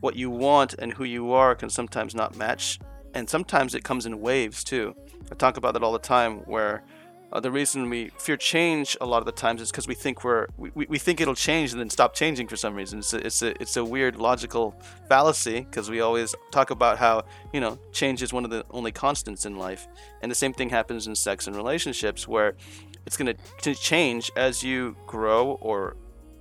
[0.00, 2.80] what you want and who you are can sometimes not match,
[3.14, 4.96] and sometimes it comes in waves too.
[5.30, 6.82] I talk about that all the time, where
[7.36, 10.24] uh, the reason we fear change a lot of the times is because we think
[10.24, 13.00] we're we, we think it'll change and then stop changing for some reason.
[13.00, 14.74] It's a, it's a, it's a weird logical
[15.06, 18.90] fallacy because we always talk about how you know change is one of the only
[18.90, 19.86] constants in life,
[20.22, 22.56] and the same thing happens in sex and relationships where
[23.04, 25.96] it's going to change as you grow or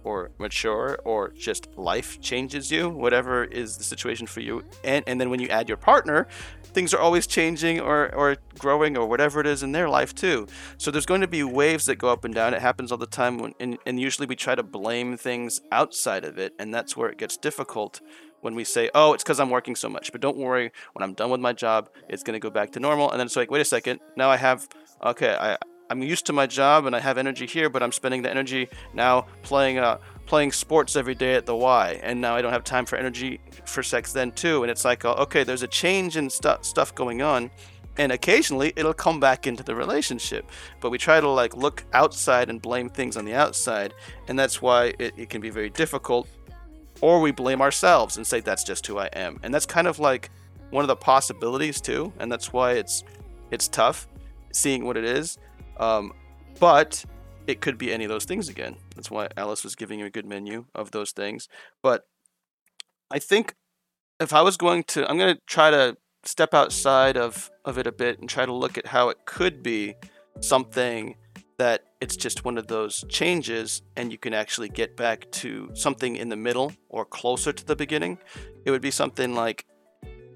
[0.05, 5.19] or mature or just life changes you whatever is the situation for you and and
[5.19, 6.27] then when you add your partner
[6.75, 10.45] things are always changing or, or growing or whatever it is in their life too.
[10.77, 12.53] So there's going to be waves that go up and down.
[12.53, 16.25] It happens all the time, when, and, and usually we try to blame things outside
[16.25, 18.01] of it, and that's where it gets difficult
[18.41, 20.11] when we say, oh, it's because I'm working so much.
[20.11, 22.79] But don't worry, when I'm done with my job, it's going to go back to
[22.79, 23.09] normal.
[23.09, 24.67] And then it's like, wait a second, now I have,
[25.03, 25.57] okay, I,
[25.89, 28.69] I'm used to my job and I have energy here, but I'm spending the energy
[28.93, 32.63] now playing uh, playing sports every day at the Y, and now I don't have
[32.63, 34.63] time for energy for sex then too.
[34.63, 37.51] And it's like, uh, okay, there's a change in stu- stuff going on,
[37.97, 40.49] and occasionally it'll come back into the relationship.
[40.81, 43.93] But we try to like look outside and blame things on the outside,
[44.27, 46.27] and that's why it, it can be very difficult.
[47.01, 49.99] Or we blame ourselves and say that's just who I am, and that's kind of
[49.99, 50.31] like
[50.71, 53.03] one of the possibilities too, and that's why it's
[53.51, 54.07] it's tough
[54.51, 55.37] seeing what it is.
[55.77, 56.13] Um,
[56.59, 57.03] but
[57.47, 58.77] it could be any of those things again.
[58.95, 61.47] That's why Aliz was giving you a good menu of those things.
[61.83, 62.03] But
[63.11, 63.55] I think
[64.19, 67.87] if I was going to, I'm going to try to step outside of, of it
[67.87, 69.95] a bit and try to look at how it could be
[70.41, 71.15] something
[71.57, 76.15] that it's just one of those changes and you can actually get back to something
[76.15, 78.17] in the middle or closer to the beginning.
[78.65, 79.65] It would be something like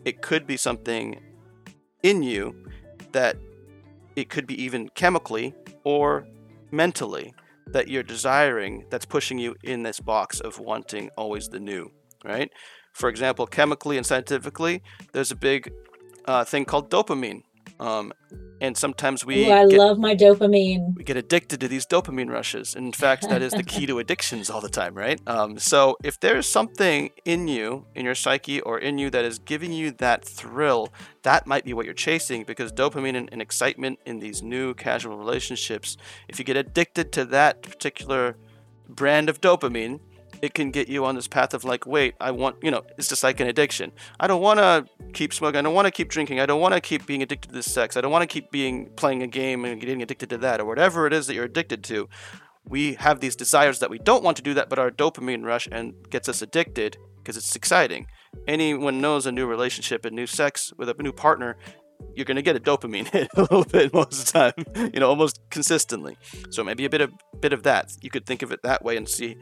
[0.05, 1.19] it could be something
[2.03, 2.55] in you
[3.11, 3.35] that
[4.19, 5.53] it could be even chemically
[5.83, 6.27] or
[6.71, 7.33] mentally
[7.67, 11.91] that you're desiring that's pushing you in this box of wanting always the new,
[12.25, 12.51] right?
[12.93, 14.81] For example, chemically and scientifically,
[15.13, 15.71] there's a big
[16.25, 17.41] uh, thing called dopamine.
[17.79, 18.11] Um,
[18.61, 20.95] and sometimes we Ooh, I get, love my dopamine.
[20.95, 22.75] We get addicted to these dopamine rushes.
[22.75, 25.19] In fact, that is the key to addictions all the time, right?
[25.27, 29.39] Um, so if there's something in you, in your psyche, or in you that is
[29.39, 30.89] giving you that thrill,
[31.23, 35.17] that might be what you're chasing because dopamine and, and excitement in these new casual
[35.17, 35.95] relationships,
[36.27, 38.35] if you get addicted to that particular
[38.89, 40.01] brand of dopamine,
[40.41, 43.07] it can get you on this path of like, wait, I want, you know, it's
[43.07, 43.91] just like an addiction.
[44.19, 45.59] I don't want to keep smoking.
[45.59, 46.39] I don't want to keep drinking.
[46.39, 47.97] I don't want to keep being addicted to this sex.
[47.97, 50.65] I don't want to keep being playing a game and getting addicted to that or
[50.65, 52.09] whatever it is that you're addicted to.
[52.67, 55.67] we have these desires that we don't want to do that, but our dopamine rush
[55.71, 58.07] and gets us addicted because it's exciting.
[58.47, 61.57] Anyone knows a new relationship and new sex with a new partner,
[62.15, 64.99] you're going to get a dopamine hit a little bit most of the time, you
[64.99, 66.17] know, almost consistently.
[66.49, 67.91] So maybe a bit of bit of that.
[68.01, 69.37] You could think of it that way and see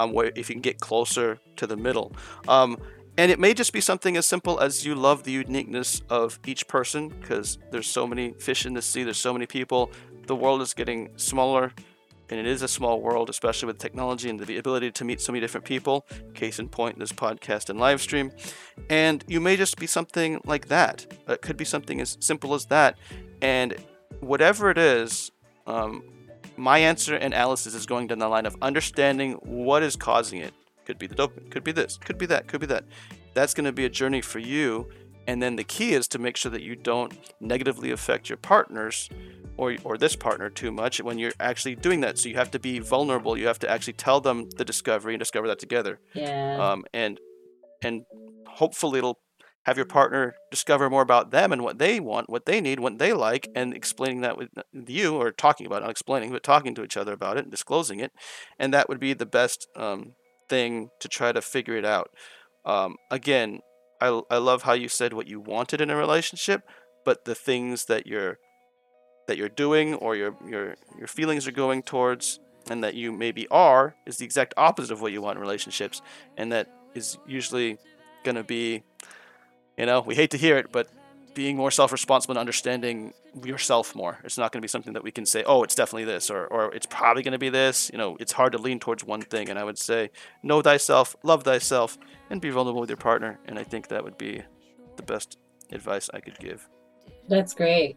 [0.00, 2.12] um, where if you can get closer to the middle.
[2.48, 2.78] Um,
[3.18, 6.66] and it may just be something as simple as you love the uniqueness of each
[6.66, 9.90] person because there's so many fish in the sea, there's so many people.
[10.26, 11.72] The world is getting smaller
[12.30, 15.32] and it is a small world, especially with technology and the ability to meet so
[15.32, 16.06] many different people.
[16.32, 18.32] Case in point, this podcast and live stream.
[18.88, 21.06] And you may just be something like that.
[21.28, 22.96] It could be something as simple as that.
[23.42, 23.74] And
[24.20, 25.30] whatever it is,
[25.66, 26.04] um,
[26.60, 30.54] my answer and Aliz's is going down the line of understanding what is causing it.
[30.84, 32.84] Could be the dopamine, could be this, could be that, could be that.
[33.34, 34.88] That's going to be a journey for you.
[35.26, 39.08] And then the key is to make sure that you don't negatively affect your partners
[39.56, 42.18] or, or this partner too much when you're actually doing that.
[42.18, 43.36] So you have to be vulnerable.
[43.36, 46.00] You have to actually tell them the discovery and discover that together.
[46.14, 46.58] Yeah.
[46.58, 47.20] Um, and
[47.82, 48.04] and
[48.46, 49.20] hopefully it'll
[49.64, 52.98] have your partner discover more about them and what they want, what they need, what
[52.98, 56.74] they like, and explaining that with you or talking about it, not explaining, but talking
[56.74, 58.12] to each other about it and disclosing it.
[58.58, 60.14] And that would be the best um,
[60.48, 62.10] thing to try to figure it out.
[62.64, 63.60] Um, again,
[64.00, 66.62] I, I love how you said what you wanted in a relationship,
[67.04, 68.38] but the things that you're
[69.26, 73.46] that you're doing or your your your feelings are going towards and that you maybe
[73.48, 76.02] are is the exact opposite of what you want in relationships
[76.36, 77.78] and that is usually
[78.24, 78.82] going to be
[79.80, 80.88] you know we hate to hear it but
[81.32, 83.14] being more self-responsible and understanding
[83.44, 86.04] yourself more it's not going to be something that we can say oh it's definitely
[86.04, 88.78] this or, or it's probably going to be this you know it's hard to lean
[88.78, 90.10] towards one thing and i would say
[90.42, 91.98] know thyself love thyself
[92.30, 94.42] and be vulnerable with your partner and i think that would be
[94.96, 95.38] the best
[95.72, 96.68] advice i could give
[97.28, 97.96] That's great.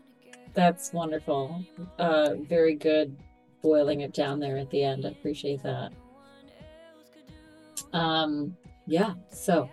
[0.53, 1.65] That's wonderful.
[1.97, 3.17] Uh, very good
[3.63, 5.05] boiling it down there at the end.
[5.05, 5.91] I appreciate that.
[7.93, 9.15] Um, yeah.
[9.31, 9.69] So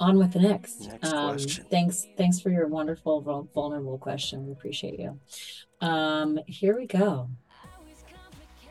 [0.00, 0.88] on with the next.
[0.88, 1.64] Next um, question.
[1.70, 2.06] Thanks.
[2.16, 4.46] Thanks for your wonderful, vulnerable question.
[4.46, 5.18] We appreciate you.
[5.80, 7.28] Um, here we go.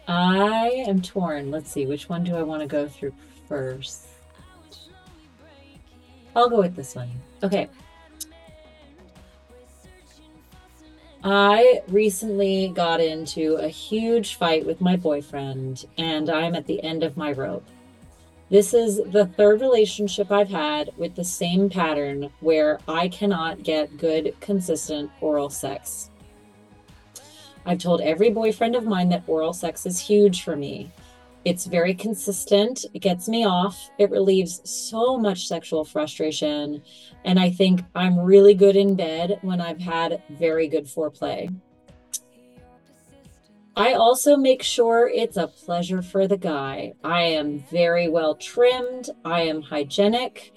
[0.07, 1.51] I am torn.
[1.51, 1.85] Let's see.
[1.85, 3.13] Which one do I want to go through
[3.47, 4.07] first?
[6.35, 7.09] I'll go with this one.
[7.43, 7.69] Okay.
[11.23, 17.03] I recently got into a huge fight with my boyfriend, and I'm at the end
[17.03, 17.67] of my rope.
[18.49, 23.97] This is the third relationship I've had with the same pattern where I cannot get
[23.97, 26.09] good, consistent oral sex.
[27.65, 30.89] I've told every boyfriend of mine that oral sex is huge for me.
[31.43, 36.81] It's very consistent, it gets me off, it relieves so much sexual frustration,
[37.25, 41.53] and I think I'm really good in bed when I've had very good foreplay.
[43.77, 46.93] I also make sure it's a pleasure for the guy.
[47.03, 50.51] I am very well trimmed, I am hygienic,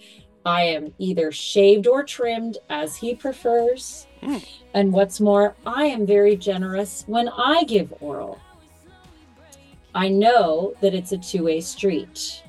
[0.47, 4.07] I am either shaved or trimmed as he prefers.
[4.23, 4.43] Mm.
[4.73, 8.41] And what's more, I am very generous when I give oral.
[9.95, 12.43] I know that it's a two way street.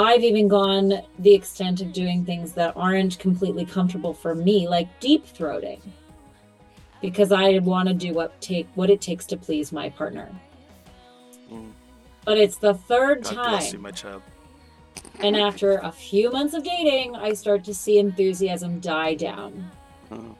[0.00, 4.88] I've even gone the extent of doing things that aren't completely comfortable for me, like
[4.98, 5.80] deep throating,
[7.02, 10.30] because I want to do what take what it takes to please my partner.
[11.52, 11.72] Mm.
[12.24, 14.22] But it's the third God time, you, my child.
[15.20, 19.70] and after a few months of dating, I start to see enthusiasm die down.
[20.10, 20.36] Oh.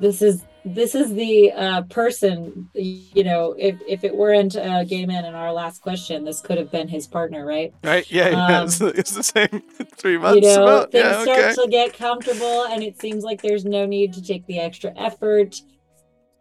[0.00, 5.06] This is this is the uh, person, you know, if if it weren't a gay
[5.06, 7.72] man in our last question, this could have been his partner, right?
[7.84, 8.10] Right?
[8.10, 8.58] Yeah, yeah.
[8.58, 9.62] Um, it's, it's the same
[9.94, 10.44] three months.
[10.44, 10.92] you know about.
[10.92, 11.54] things Yeah, start okay.
[11.54, 15.60] to get comfortable and it seems like there's no need to take the extra effort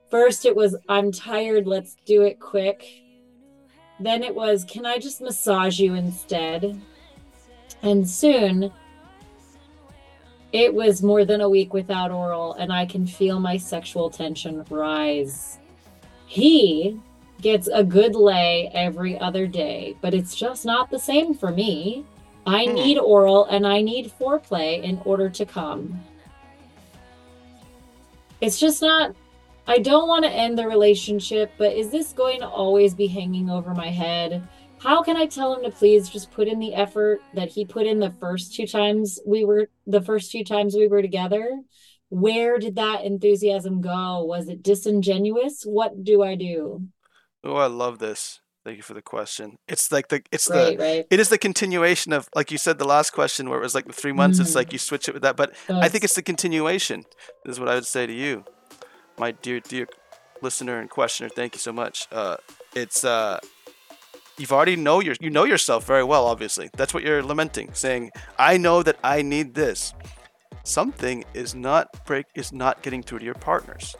[0.10, 2.86] first it was i'm tired let's do it quick
[4.00, 6.80] then it was can i just massage you instead
[7.82, 8.72] and soon
[10.63, 14.63] it was more than a week without oral and i can feel my sexual tension
[14.70, 15.60] rise
[16.28, 16.98] he
[17.41, 22.06] gets a good lay every other day but it's just not the same for me
[22.48, 22.76] I Hmm.
[22.76, 26.00] need oral and I need foreplay in order to come.
[28.39, 29.15] It's just not,
[29.68, 33.50] I don't want to end the relationship, but is this going to always be hanging
[33.50, 34.48] over my head?
[34.86, 37.88] How can I tell him to please just put in the effort that he put
[37.88, 41.60] in the first two times we were, the first few times we were together?
[42.10, 44.24] Where did that enthusiasm go?
[44.26, 45.63] Was it disingenuous?
[45.63, 46.84] What do I do?
[47.44, 48.42] Oh, I love this.
[48.63, 49.58] Thank you for the question.
[49.67, 51.08] It's like the it's Great, the right?
[51.10, 53.88] it is the continuation of like you said the last question where it was like
[53.88, 54.40] the three months.
[54.40, 54.56] It's Mhm.
[54.56, 57.06] like you switch it with that, but So I think it's the continuation.
[57.46, 58.46] Is what I would say to you,
[59.17, 59.88] my dear dear
[60.44, 62.08] listener and questioner, thank you so much.
[62.12, 62.38] Uh,
[62.75, 63.40] it's uh,
[64.38, 66.25] you've already know your you know yourself very well.
[66.25, 69.94] Obviously, that's what you're lamenting, saying, "I know that I need this."
[70.63, 73.96] Something is not break is not getting through to your partners.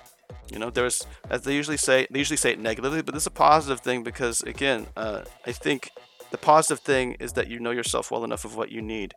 [0.52, 3.28] You know, there's as they usually say, they usually say it negatively, but this is
[3.28, 5.92] a positive thing because again, uh, I think
[6.32, 9.14] the positive thing is that you know yourself well enough of what you need.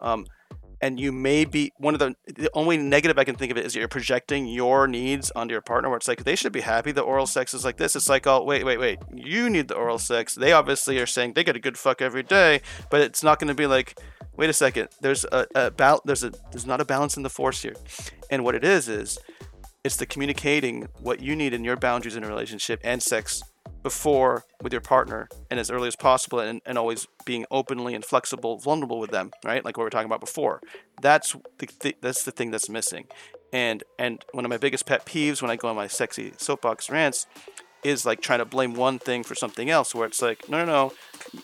[0.00, 0.26] Um,
[0.84, 3.64] and you may be one of the the only negative I can think of it
[3.64, 6.92] is you're projecting your needs onto your partner where it's like they should be happy
[6.92, 7.96] the oral sex is like this.
[7.96, 8.98] It's like, oh wait, wait, wait.
[9.14, 10.34] You need the oral sex.
[10.34, 12.60] They obviously are saying they get a good fuck every day,
[12.90, 13.98] but it's not gonna be like,
[14.36, 17.30] wait a second, there's a, a bal- there's a there's not a balance in the
[17.30, 17.76] force here.
[18.28, 19.18] And what it is is
[19.84, 23.42] it's the communicating what you need in your boundaries in a relationship and sex
[23.84, 28.02] before with your partner and as early as possible and, and always being openly and
[28.02, 30.60] flexible vulnerable with them right like what we were talking about before
[31.02, 33.06] that's the th- that's the thing that's missing
[33.52, 36.90] and and one of my biggest pet peeves when i go on my sexy soapbox
[36.90, 37.26] rants
[37.84, 40.72] is like trying to blame one thing for something else where it's like no no
[40.72, 40.92] no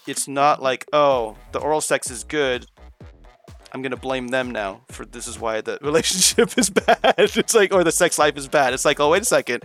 [0.06, 2.66] it's not like oh the oral sex is good
[3.72, 7.14] I'm gonna blame them now for this is why the relationship is bad.
[7.18, 8.74] It's like or the sex life is bad.
[8.74, 9.62] It's like, oh wait a second.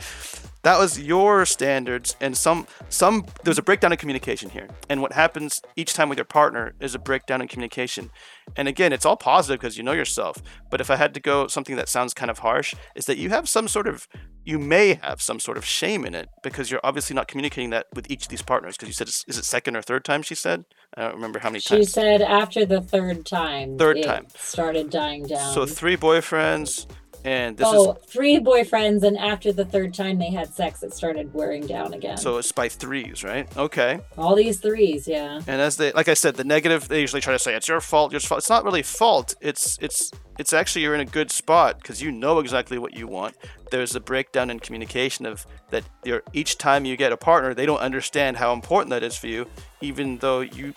[0.66, 4.68] That was your standards and some some there's a breakdown in communication here.
[4.90, 8.10] And what happens each time with your partner is a breakdown in communication.
[8.56, 10.42] And again, it's all positive because you know yourself.
[10.72, 13.30] But if I had to go something that sounds kind of harsh, is that you
[13.30, 14.08] have some sort of
[14.44, 17.86] you may have some sort of shame in it because you're obviously not communicating that
[17.94, 20.36] with each of these partners because you said is it second or third time she
[20.36, 20.64] said
[20.96, 21.88] i don't remember how many times.
[21.88, 24.28] She said after the third time, Third it time.
[24.36, 25.52] started dying down.
[25.54, 26.86] so three boyfriends
[27.26, 30.94] and this oh, is three boyfriends, and after the third time they had sex, it
[30.94, 32.18] started wearing down again.
[32.18, 33.48] so it's by threes right?
[33.58, 34.00] Okay.
[34.18, 35.42] All these threes, yeah.
[35.48, 37.82] and as they like i said the negative they usually try to say it's your
[37.82, 38.40] fault your fault.
[38.40, 39.36] It's not really fault.
[39.42, 43.08] It's it's it's actually you're in a good spot because you know exactly what you
[43.08, 43.36] want.
[43.72, 47.66] There's a breakdown in communication of that you're each time you get a partner they
[47.66, 49.48] don't understand how important that is for you
[49.82, 50.74] even though you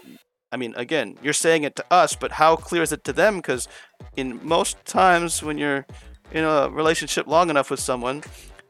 [0.50, 3.36] i mean again you're saying it to us but how clear is it to them?
[3.36, 3.68] Because
[4.16, 5.86] in most times when you're
[6.32, 8.22] in a relationship long enough with someone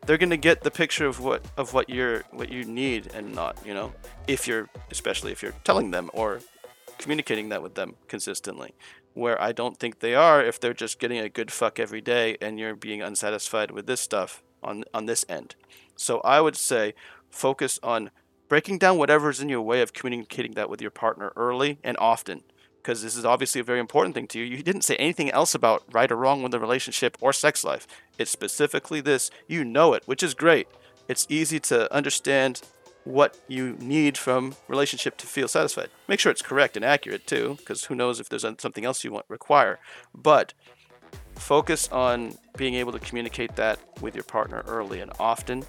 [0.07, 3.35] they're going to get the picture of what of what you're what you need and
[3.35, 3.93] not you know
[4.27, 6.41] if you're especially if you're telling them or
[6.99, 8.75] communicating that with them consistently.
[9.15, 12.37] Where i don't think they are if they're just getting a good fuck every day
[12.41, 15.57] and you're being unsatisfied with this stuff on on this end.
[15.95, 16.95] So i would say
[17.29, 18.11] focus on
[18.49, 22.45] breaking down whatever's in your way of communicating that with your partner early and often
[22.83, 24.45] because this is obviously a very important thing to you.
[24.45, 27.87] You didn't say anything else about right or wrong with the relationship or sex life.
[28.19, 29.31] It's specifically this.
[29.47, 30.69] You know it, which is great.
[31.09, 32.63] It's easy to understand
[33.05, 35.89] what you need from relationship to feel satisfied.
[36.09, 39.13] Make sure it's correct and accurate too, because who knows if there's something else you
[39.13, 39.79] want require.
[40.15, 40.53] But
[41.35, 45.65] focus on being able to communicate that with your partner early and often,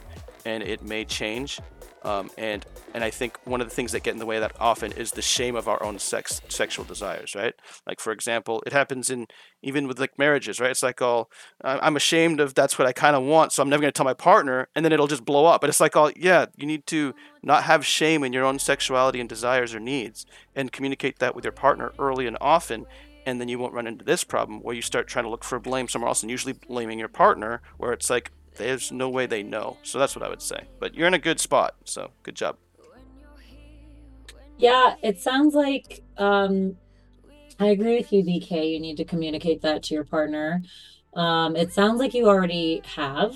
[0.45, 1.59] and it may change.
[2.03, 4.41] Um, and and I think one of the things that get in the way of
[4.41, 7.53] that often is the shame of our own sex sexual desires, right?
[7.85, 9.27] Like for example, it happens in
[9.61, 10.71] even with like marriages, right?
[10.71, 11.25] It's like I-
[11.63, 14.05] I'm ashamed of that's what I kind of want, so I'm never going to tell
[14.05, 15.61] my partner, and then it'll just blow up.
[15.61, 19.19] But it's like all yeah, you need to not have shame in your own sexuality
[19.19, 20.25] and desires or needs,
[20.55, 22.85] and communicate that with your partner early and often.
[23.25, 25.59] And then you won't run into this problem where you start trying to look for
[25.59, 29.41] blame somewhere else and usually blaming your partner, where it's like, there's no way they
[29.41, 29.77] know.
[29.81, 30.65] So that's what I would say.
[30.79, 31.75] But you're in a good spot.
[31.85, 32.57] So good job.
[34.57, 36.77] Yeah, it sounds like um
[37.59, 38.71] I agree with you, BK.
[38.71, 40.61] You need to communicate that to your partner.
[41.13, 43.35] Um, it sounds like you already have.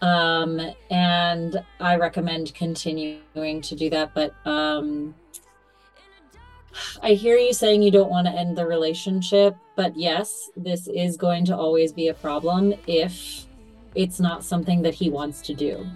[0.00, 0.60] Um,
[0.90, 4.14] and I recommend continuing to do that.
[4.14, 5.14] But um,
[7.02, 9.56] I hear you saying you don't want to end the relationship.
[9.76, 13.46] But yes, this is going to always be a problem if
[13.94, 15.86] it's not something that he wants to do.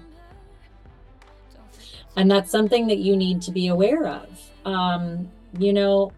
[2.17, 4.51] And that's something that you need to be aware of.
[4.65, 6.13] Um, you know,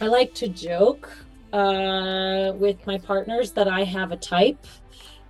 [0.00, 1.10] I like to joke
[1.52, 4.64] uh, with my partners that I have a type.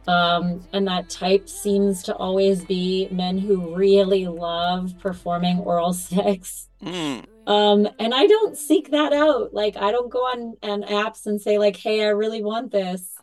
[0.06, 6.68] Um, and that type seems to always be men who really love performing oral sex.
[6.82, 7.26] Mm.
[7.46, 9.54] Um, and I don't seek that out.
[9.54, 13.16] Like, I don't go on, on apps and say, like, hey, I really want this.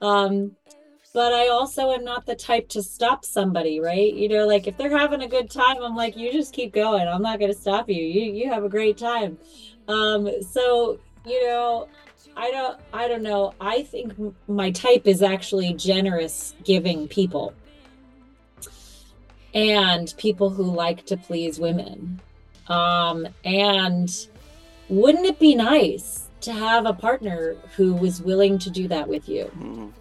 [0.00, 0.56] Um,
[1.12, 4.12] but I also am not the type to stop somebody, right?
[4.12, 7.06] You know, like if they're having a good time, I'm like, you just keep going.
[7.06, 8.02] I'm not going to stop you.
[8.02, 9.38] You you have a great time.
[9.88, 11.88] Um, so you know,
[12.36, 13.54] I don't I don't know.
[13.60, 14.14] I think
[14.48, 17.52] my type is actually generous, giving people,
[19.52, 22.20] and people who like to please women.
[22.68, 24.10] Um, and
[24.88, 29.28] wouldn't it be nice to have a partner who was willing to do that with
[29.28, 29.50] you?
[29.58, 29.92] Mm.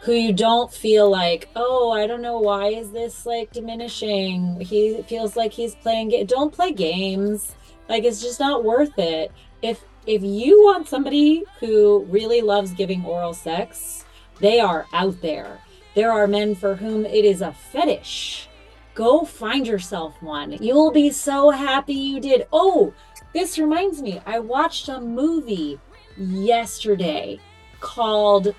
[0.00, 4.60] Who you don't feel like, oh, I don't know why is this like diminishing.
[4.60, 6.26] He feels like he's playing.
[6.26, 7.54] Don't play games.
[7.88, 9.30] Like it's just not worth it.
[9.62, 14.04] If if you want somebody who really loves giving oral sex,
[14.40, 15.60] they are out there.
[15.94, 18.48] There are men for whom it is a fetish.
[18.94, 20.52] Go find yourself one.
[20.52, 22.46] You'll be so happy you did.
[22.52, 22.94] Oh,
[23.34, 25.78] this reminds me, I watched a movie
[26.16, 27.38] yesterday
[27.80, 28.54] called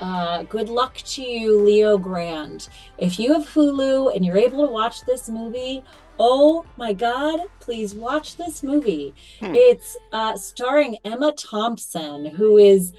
[0.00, 2.68] uh, Good Luck to You, Leo Grande.
[2.98, 5.84] If you have Hulu and you're able to watch this movie,
[6.18, 9.14] oh my God, please watch this movie.
[9.40, 9.54] Hmm.
[9.54, 12.92] It's uh, starring Emma Thompson, who is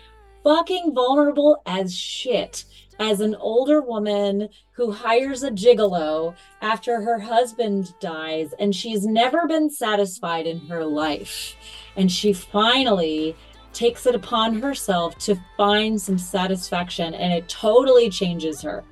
[0.44, 2.66] fucking vulnerable as shit
[3.00, 9.48] as an older woman who hires a gigolo after her husband dies and she's never
[9.48, 11.56] been satisfied in her life.
[11.96, 13.36] And she finally
[13.76, 18.84] takes it upon herself to find some satisfaction and it totally changes her.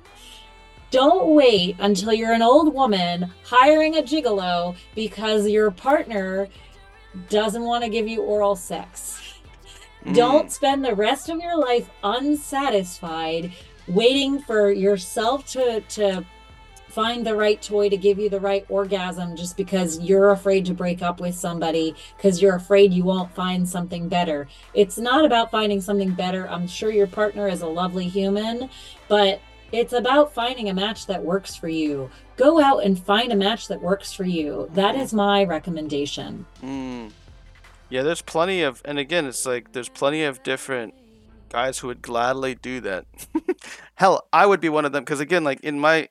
[0.90, 6.46] Don't wait until you're an old woman hiring a gigolo because your partner
[7.28, 9.40] doesn't want to give you oral sex.
[10.04, 10.14] Mm.
[10.14, 13.52] Don't spend the rest of your life unsatisfied
[13.88, 16.24] waiting for yourself to to
[16.94, 20.72] find the right toy to give you the right orgasm just because you're afraid to
[20.72, 24.46] break up with somebody because you're afraid you won't find something better.
[24.74, 26.48] It's not about finding something better.
[26.48, 28.70] I'm sure your partner is a lovely human,
[29.08, 29.40] but
[29.72, 32.08] it's about finding a match that works for you.
[32.36, 34.70] Go out and find a match that works for you.
[34.74, 36.46] That is my recommendation.
[36.62, 37.10] Mm.
[37.90, 40.94] Yeah, there's plenty of, and again, it's like there's plenty of different
[41.48, 43.06] guys who would gladly do that.
[43.96, 46.08] Hell, I would be one of them because again, like in my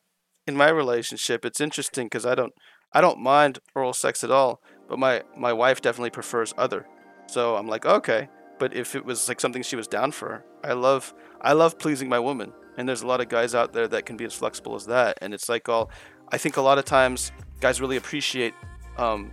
[0.48, 2.54] in my relationship, it's interesting because I don't
[2.92, 6.88] I don't mind oral sex at all, but my my wife definitely prefers other.
[7.28, 8.30] So I'm like, okay,
[8.60, 12.10] but if it was like something she was down for, I love I love pleasing
[12.10, 14.76] my woman, and there's a lot of guys out there that can be as flexible
[14.76, 15.90] as that, and it's like all
[16.30, 18.54] I think a lot of times guys really appreciate
[18.98, 19.32] um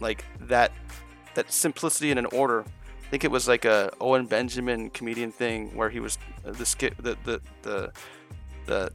[0.00, 0.72] like that
[1.34, 2.64] that simplicity and an order
[3.08, 6.66] I think it was like a Owen Benjamin comedian thing where he was uh, the
[6.66, 7.92] skit the the the
[8.66, 8.92] the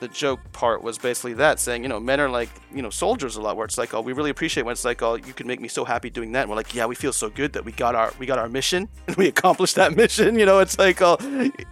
[0.00, 3.36] the joke part was basically that saying you know men are like you know soldiers
[3.36, 5.46] a lot where it's like oh we really appreciate when it's like oh you can
[5.46, 6.42] make me so happy doing that.
[6.42, 8.48] And we're like yeah we feel so good that we got our we got our
[8.48, 10.58] mission and we accomplished that mission you know?
[10.58, 11.16] It's like oh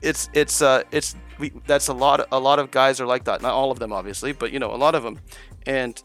[0.02, 3.42] it's it's uh it's we that's a lot a lot of guys are like that.
[3.42, 5.18] Not all of them obviously but you know a lot of them
[5.66, 6.00] and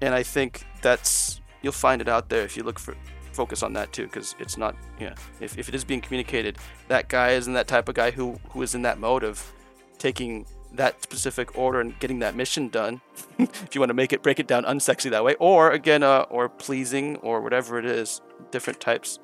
[0.00, 2.94] and I think that's you'll find it out there if you look for
[3.32, 7.08] focus on that too because it's not yeah if, if it is being communicated that
[7.08, 9.52] guy isn't that type of guy who who is in that mode of
[9.98, 10.44] taking
[10.74, 13.00] that specific order and getting that mission done.
[13.38, 16.26] If you want to make it break it down unsexy that way or again uh,
[16.30, 19.18] or pleasing or whatever it is different types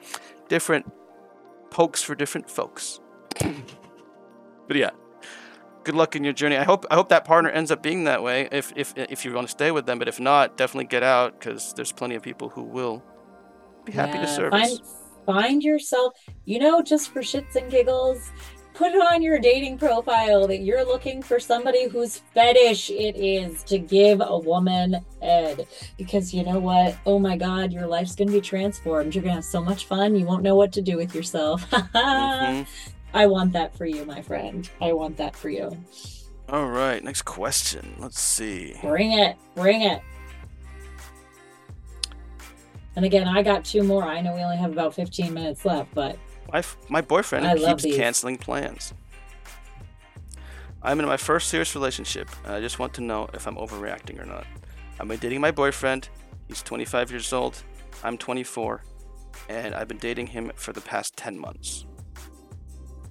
[0.48, 0.90] different
[1.70, 3.00] pokes for different folks.
[4.66, 4.90] But yeah
[5.84, 6.56] good luck in your journey.
[6.56, 8.48] I hope i hope that partner ends up being that way.
[8.50, 11.38] If if if you want to stay with them but if not definitely get out
[11.38, 13.02] because there's plenty of people who will
[13.84, 14.68] be happy yeah, to service.
[14.68, 14.80] Find,
[15.26, 16.14] find yourself,
[16.44, 18.30] you know, just for shits and giggles,
[18.74, 23.62] put it on your dating profile that you're looking for somebody whose fetish it is
[23.64, 25.66] to give a woman head.
[25.96, 26.96] Because you know what?
[27.06, 29.14] Oh my God, your life's going to be transformed.
[29.14, 30.16] You're going to have so much fun.
[30.16, 31.68] You won't know what to do with yourself.
[31.70, 32.62] mm-hmm.
[33.14, 34.68] I want that for you, my friend.
[34.80, 35.76] I want that for you.
[36.48, 37.94] All right, next question.
[37.98, 38.74] Let's see.
[38.82, 39.36] Bring it.
[39.54, 40.02] Bring it.
[42.96, 44.04] And again, I got two more.
[44.04, 46.18] I know we only have about 15 minutes left, but
[46.52, 48.94] my my boyfriend I keeps canceling plans.
[50.82, 54.20] I'm in my first serious relationship, and I just want to know if I'm overreacting
[54.20, 54.46] or not.
[55.00, 56.10] I've been dating my boyfriend.
[56.46, 57.62] He's 25 years old.
[58.02, 58.82] I'm 24,
[59.48, 61.86] and I've been dating him for the past 10 months.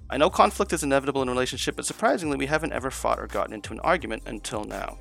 [0.08, 3.26] I know conflict is inevitable in a relationship, but surprisingly, we haven't ever fought or
[3.26, 4.98] gotten into an argument until now.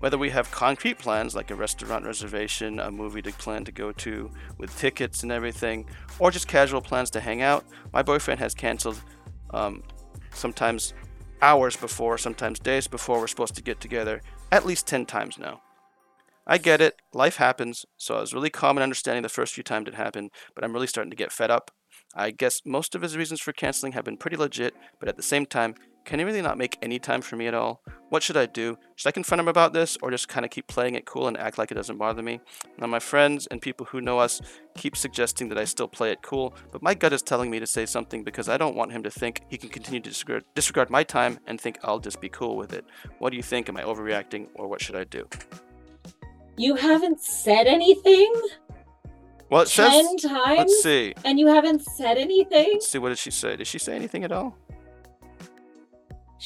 [0.00, 3.92] Whether we have concrete plans like a restaurant reservation, a movie to plan to go
[3.92, 5.86] to with tickets and everything,
[6.18, 9.02] or just casual plans to hang out, my boyfriend has canceled
[9.50, 9.82] um,
[10.34, 10.92] sometimes
[11.40, 14.20] hours before, sometimes days before we're supposed to get together,
[14.52, 15.62] at least 10 times now.
[16.46, 19.64] I get it, life happens, so I was really calm and understanding the first few
[19.64, 21.70] times it happened, but I'm really starting to get fed up.
[22.14, 25.22] I guess most of his reasons for canceling have been pretty legit, but at the
[25.22, 25.74] same time,
[26.06, 27.82] can he really not make any time for me at all?
[28.10, 28.78] What should I do?
[28.94, 31.36] Should I confront him about this or just kind of keep playing it cool and
[31.36, 32.40] act like it doesn't bother me?
[32.78, 34.40] Now, my friends and people who know us
[34.76, 37.66] keep suggesting that I still play it cool, but my gut is telling me to
[37.66, 40.90] say something because I don't want him to think he can continue to disregard, disregard
[40.90, 42.84] my time and think I'll just be cool with it.
[43.18, 43.68] What do you think?
[43.68, 45.28] Am I overreacting or what should I do?
[46.56, 48.32] You haven't said anything?
[49.50, 50.58] Well, it Ten says, times?
[50.58, 51.14] Let's see.
[51.24, 52.70] And you haven't said anything?
[52.74, 52.98] Let's see.
[52.98, 53.56] What did she say?
[53.56, 54.56] Did she say anything at all?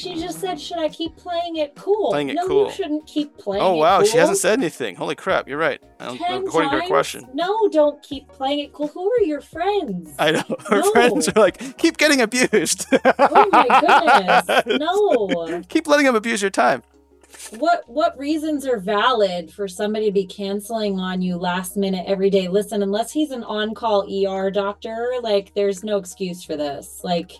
[0.00, 2.66] She just said, "Should I keep playing it cool?" Playing it no, cool.
[2.66, 3.62] you shouldn't keep playing.
[3.62, 3.66] It.
[3.66, 4.94] Oh wow, she hasn't said anything.
[4.96, 5.80] Holy crap, you're right.
[5.98, 6.88] Ten According to her times?
[6.88, 7.26] question.
[7.34, 8.88] No, don't keep playing it cool.
[8.88, 10.14] Who are your friends?
[10.18, 10.42] I know.
[10.68, 10.90] Her No.
[10.92, 12.86] friends are like, keep getting abused.
[12.92, 14.78] Oh my goodness.
[14.80, 15.62] No.
[15.68, 16.82] Keep letting them abuse your time.
[17.58, 22.28] What what reasons are valid for somebody to be canceling on you last minute every
[22.30, 22.48] day?
[22.48, 27.00] Listen, unless he's an on-call ER doctor, like there's no excuse for this.
[27.04, 27.32] Like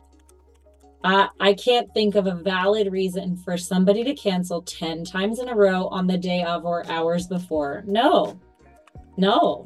[1.03, 5.49] I I can't think of a valid reason for somebody to cancel 10 times in
[5.49, 7.83] a row on the day of or hours before.
[7.87, 8.39] No.
[9.17, 9.65] No.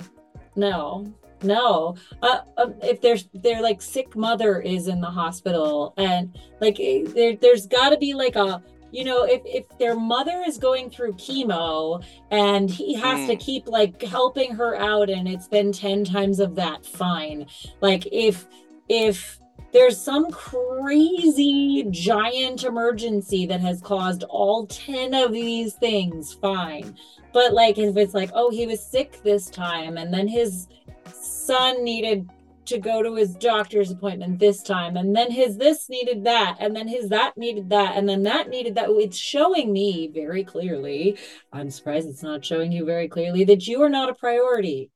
[0.56, 1.12] No.
[1.42, 1.96] No.
[2.22, 7.02] Uh, uh, if there's their like sick mother is in the hospital and like eh,
[7.14, 8.62] there there's got to be like a
[8.92, 13.40] you know if if their mother is going through chemo and he has to Mm.
[13.40, 17.46] keep like helping her out and it's been 10 times of that fine
[17.80, 18.46] like if
[18.88, 19.38] if
[19.74, 26.96] there's some crazy giant emergency that has caused all 10 of these things fine.
[27.32, 30.68] But like if it's like oh he was sick this time and then his
[31.12, 32.30] son needed
[32.66, 36.74] to go to his doctor's appointment this time and then his this needed that and
[36.74, 38.88] then his that needed that and then that needed that.
[38.90, 41.18] It's showing me very clearly
[41.52, 44.92] i'm surprised it's not showing you very clearly that you are not a priority.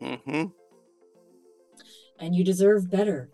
[0.00, 0.61] Mm hmm
[2.22, 3.28] and you deserve better.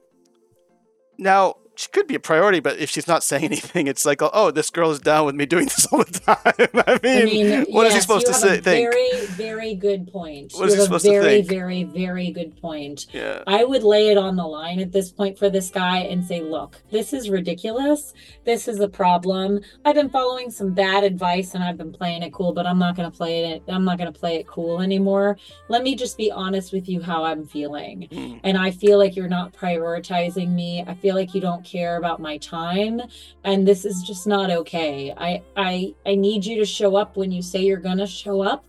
[1.18, 4.50] Now, she could be a priority, but if she's not saying anything, it's like, oh,
[4.50, 6.36] this girl is down with me doing this all the time.
[6.86, 8.58] I mean, I mean, what is he supposed to say?
[8.58, 8.92] a Think?
[8.92, 10.52] Very, very good point.
[10.54, 11.48] What is you he have a supposed to very, think?
[11.48, 13.06] very, very good point.
[13.12, 13.44] Yeah.
[13.46, 16.40] I would lay it on the line at this point for this guy and say,
[16.40, 18.12] look, this is ridiculous.
[18.44, 19.60] This is a problem.
[19.84, 22.96] I've been following some bad advice and I've been playing it cool, but I'm not
[22.96, 23.62] going to play it.
[23.68, 25.38] I'm not going to play it cool anymore.
[25.68, 28.08] Let me just be honest with you how I'm feeling.
[28.10, 28.40] Mm.
[28.42, 30.84] And I feel like you're not prioritizing me.
[30.84, 33.00] I feel like you don't care about my time.
[33.44, 35.12] And this is just not okay.
[35.16, 38.64] I I I need you to show up when you say you're gonna show up.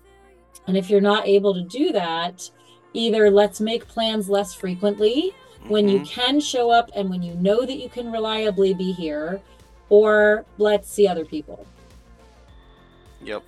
[0.68, 2.50] And if you're not able to do that,
[2.94, 5.34] either let's make plans less frequently
[5.68, 6.10] when you Mhm.
[6.10, 9.42] can show up and when you know that you can reliably be here,
[9.90, 11.66] or let's see other people.
[13.24, 13.44] Yep.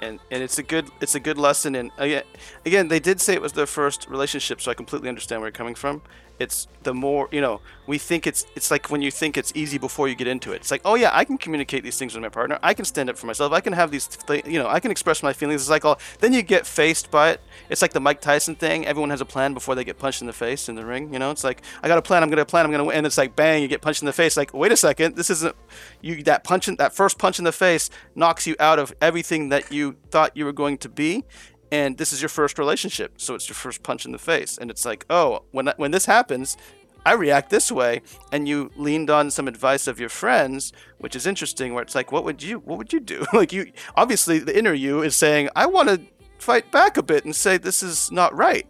[0.00, 2.24] And and it's a good it's a good lesson and again
[2.66, 5.52] again they did say it was their first relationship so I completely understand where you're
[5.52, 6.02] coming from.
[6.38, 9.78] It's the more you know we think it's it's like when you think it's easy
[9.78, 10.56] before you get into it.
[10.56, 12.58] It's like oh yeah I can communicate these things with my partner.
[12.62, 13.52] I can stand up for myself.
[13.52, 15.62] I can have these th- you know I can express my feelings.
[15.62, 17.40] It's like oh then you get faced by it.
[17.70, 18.86] It's like the Mike Tyson thing.
[18.86, 21.12] Everyone has a plan before they get punched in the face in the ring.
[21.12, 22.22] You know it's like I got a plan.
[22.22, 22.64] I'm gonna plan.
[22.64, 22.96] I'm gonna win.
[22.96, 24.36] And it's like bang you get punched in the face.
[24.36, 25.54] Like wait a second this isn't
[26.00, 29.50] you that punch in, that first punch in the face knocks you out of everything
[29.50, 31.24] that you thought you were going to be
[31.72, 34.58] and this is your first relationship so it's your first punch in the face.
[34.58, 36.56] And it's like oh when when this happens
[37.04, 41.26] I react this way and you leaned on some advice of your friends which is
[41.26, 43.24] interesting where it's like what would you what would you do?
[43.32, 46.00] Like you obviously the inner you is saying I want to
[46.38, 48.66] fight back a bit and say this is not right.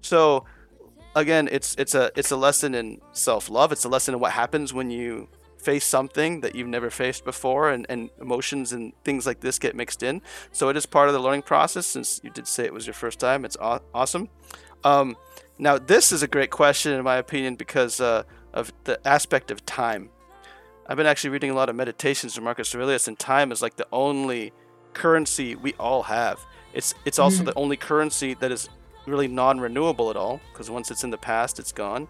[0.00, 0.46] So
[1.14, 3.72] again it's it's a it's a lesson in self-love.
[3.72, 5.28] It's a lesson in what happens when you
[5.58, 9.74] face something that you've never faced before and, and emotions and things like this get
[9.74, 10.22] mixed in.
[10.52, 12.94] So it is part of the learning process since you did say it was your
[12.94, 13.44] first time.
[13.44, 14.28] It's aw- awesome.
[14.84, 15.16] Um,
[15.58, 18.22] now this is a great question in my opinion because uh,
[18.54, 20.10] of the aspect of time.
[20.86, 23.76] I've been actually reading a lot of meditations from marcus aurelius and time is like
[23.76, 24.52] the only
[24.94, 26.38] currency we all have.
[26.72, 27.46] It's it's also Mhm.
[27.46, 28.68] the only currency that is
[29.06, 32.08] really non-renewable at all because once it's in the past it's gone.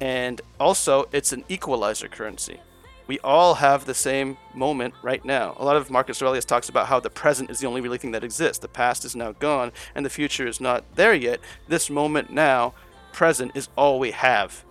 [0.00, 2.60] And also it's an equalizer currency
[3.06, 5.56] we all have the same moment right now.
[5.58, 8.12] A lot of Marcus Aurelius talks about how the present is the only really thing
[8.12, 8.58] that exists.
[8.58, 11.40] The past is now gone, and the future is not there yet.
[11.68, 12.74] This moment now,
[13.12, 14.64] present, is all we have.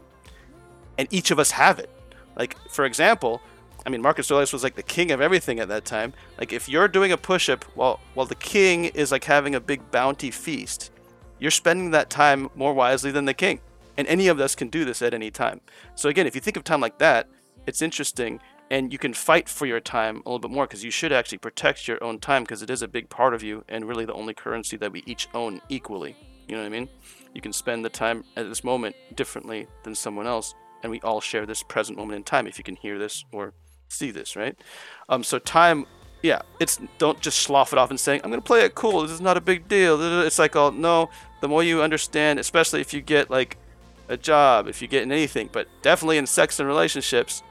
[0.97, 1.89] And each of us have it.
[2.35, 3.41] Like, for example,
[3.85, 6.13] I mean, Marcus Aurelius was like the king of everything at that time.
[6.37, 9.59] Like, if you're doing a push up while, while the king is like having a
[9.59, 10.91] big bounty feast,
[11.39, 13.59] you're spending that time more wisely than the king.
[13.97, 15.61] And any of us can do this at any time.
[15.95, 17.27] So, again, if you think of time like that,
[17.67, 18.39] it's interesting
[18.71, 21.37] and you can fight for your time a little bit more because you should actually
[21.37, 24.13] protect your own time because it is a big part of you and really the
[24.13, 26.15] only currency that we each own equally.
[26.47, 26.89] You know what I mean?
[27.33, 30.53] You can spend the time at this moment differently than someone else,
[30.83, 33.53] and we all share this present moment in time if you can hear this or
[33.89, 34.57] see this, right?
[35.09, 35.85] Um, so time,
[36.23, 39.01] yeah, it's don't just slough it off and saying I'm gonna play it cool.
[39.01, 40.01] This is not a big deal.
[40.23, 41.09] It's like, oh no.
[41.41, 43.57] The more you understand, especially if you get like
[44.07, 47.43] a job, if you get in anything, but definitely in sex and relationships,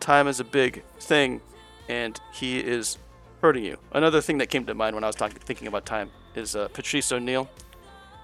[0.00, 1.40] time is a big thing,
[1.88, 2.98] and he is
[3.40, 3.78] hurting you.
[3.92, 6.68] Another thing that came to mind when I was talking, thinking about time is uh,
[6.68, 7.48] Patrice O'Neal,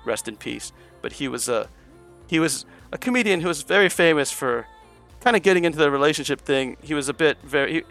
[0.05, 0.73] rest in peace.
[1.03, 1.69] But he was a
[2.27, 4.67] he was a comedian who was very famous for
[5.21, 7.73] kind of getting into the relationship thing, he was a bit very.
[7.73, 7.83] He,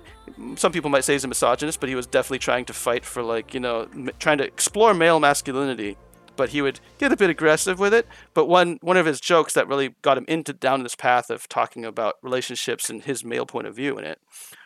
[0.55, 3.23] some people might say he's a misogynist, but he was definitely trying to fight for
[3.23, 5.97] like you know m- trying to explore male masculinity.
[6.39, 8.07] But he would get a bit aggressive with it.
[8.33, 11.49] But one one of his jokes that really got him into down this path of
[11.49, 14.19] talking about relationships and his male point of view in it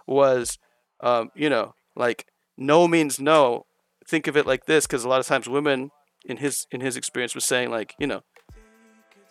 [0.05, 0.59] was,
[1.01, 3.65] um, you know, like no means no.
[4.07, 5.89] Think of it like this, because a lot of times women
[6.23, 8.21] in his in his experience was saying like, you know,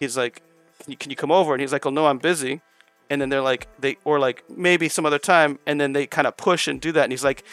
[0.01, 0.43] he's like,
[0.81, 1.55] can you, can you come over?
[1.55, 2.61] And he's like, oh no, I'm busy
[3.09, 6.27] and then they're like they or like maybe some other time and then they kind
[6.27, 7.45] of push and do that and he's like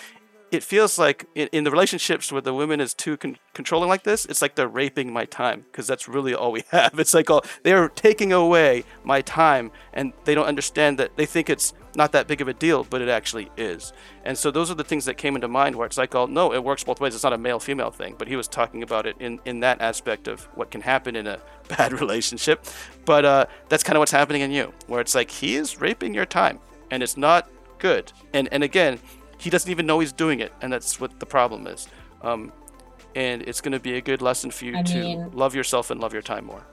[0.52, 4.04] it feels like in, in the relationships where the women is too con- controlling like
[4.04, 7.00] this it's like they're raping my time because that's really all we have.
[7.00, 11.50] It's like all they're taking away my time and they don't understand that they think
[11.50, 13.94] it's not that big of a deal but it actually is.
[14.24, 16.54] And so those are the things that came into mind where it's like oh no
[16.54, 17.16] it works both ways.
[17.16, 18.16] It's not a male female thing.
[18.18, 21.28] But he was talking about it in in that aspect of what can happen in
[21.28, 22.66] a bad relationship.
[23.06, 26.14] But uh, that's kind of what's happening in you where it's like he is raping
[26.14, 26.60] your time
[26.92, 28.12] and it's not good.
[28.34, 29.00] And and again
[29.40, 31.88] he doesn't even know he's doing it, and that's what the problem is.
[32.22, 32.52] Um,
[33.16, 35.90] and it's going to be a good lesson for you I to mean- love yourself
[35.90, 36.64] and love your time more.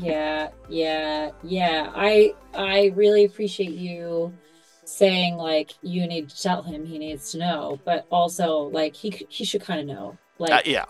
[0.00, 1.90] yeah, yeah, yeah.
[1.94, 4.32] I I really appreciate you
[4.84, 9.10] saying like you need to tell him he needs to know, but also like he
[9.28, 10.18] he should kind of know.
[10.38, 10.84] Like Uh, yeah,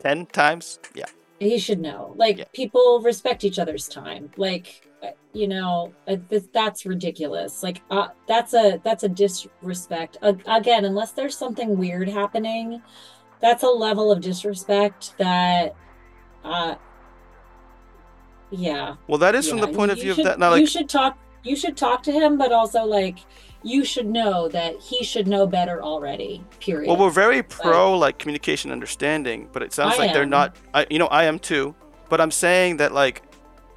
[0.00, 0.78] ten times.
[0.94, 1.06] Yeah,
[1.38, 2.14] he should know.
[2.16, 2.44] Like Yeah.
[2.52, 4.30] people respect each other's time.
[4.36, 6.16] Like uh, you know, uh,
[6.52, 7.62] that's ridiculous.
[7.62, 10.16] Like uh, that's a that's a disrespect.
[10.22, 12.80] Uh, again, unless there's something weird happening,
[13.40, 15.74] that's a level of disrespect that
[16.44, 16.76] uh
[18.50, 18.94] yeah.
[19.08, 20.38] well, that is from the point you- of view of that.
[20.38, 21.18] Now, you should talk.
[21.42, 23.18] You should talk to him, but also like
[23.62, 26.44] you should know that he should know better already.
[26.60, 26.88] Period.
[26.88, 30.56] well, we're very pro like communication, understanding, but it sounds I like they're not.
[30.72, 31.74] I, you know, I am too.
[32.08, 33.22] But I'm saying that like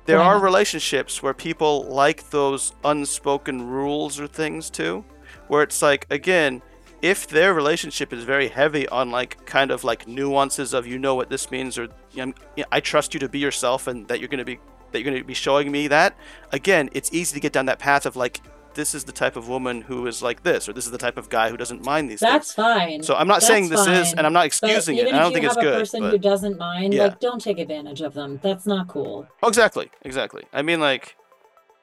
[0.06, 5.04] there are relationships where people like those unspoken rules or things too,
[5.48, 6.62] where it's like again.
[7.02, 11.16] If their relationship is very heavy on like kind of like nuances of you know
[11.16, 12.34] what this means or you know,
[12.74, 14.60] I trust you to be yourself and that you're going to be
[14.92, 16.18] that you're going to be showing me that
[16.52, 18.42] again it's easy to get down that path of like
[18.76, 21.18] this is the type of woman who is like this or this is the type
[21.18, 22.32] of guy who doesn't mind these things.
[22.32, 23.04] That's things fine.
[23.04, 25.34] so i'm not saying That's this is and i'm not excusing it even i don't
[25.34, 27.04] think if think you it's have a good person but- who doesn't mind, Yeah.
[27.06, 28.40] like don't take advantage of them.
[28.44, 29.28] That's not cool.
[29.44, 31.16] oh, exactly exactly i mean like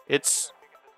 [0.09, 0.53] it's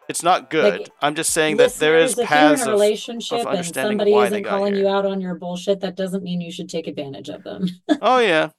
[0.09, 2.75] it's not good Like, i'm just saying that there is if paths you're in a
[2.75, 4.85] of relationship and somebody isn't calling here.
[4.85, 7.67] you out on your bullshit, that doesn't mean you should take advantage of them.
[8.03, 8.51] oh yeah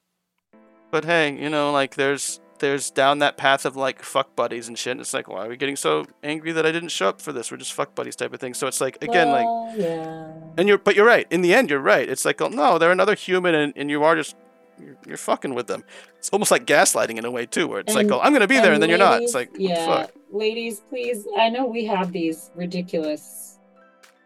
[0.91, 4.78] but hey you know like there's there's down that path of like fuck buddies and
[4.78, 7.22] shit and it's like why are we getting so angry that i didn't show up
[7.22, 9.45] for this we're just fuck buddies type of thing so it's like again like
[9.78, 10.32] yeah.
[10.57, 11.26] And you're, but you're right.
[11.30, 12.07] In the end, you're right.
[12.07, 14.36] It's like, oh, no, they're another human, and, and you are just,
[14.80, 15.84] you're, you're fucking with them.
[16.18, 18.60] It's almost like gaslighting in a way too, where it's like, oh, I'm gonna be
[18.60, 19.22] there, and then you're not.
[19.22, 20.12] It's like, yeah, fuck?
[20.32, 21.26] ladies, please.
[21.38, 23.59] I know we have these ridiculous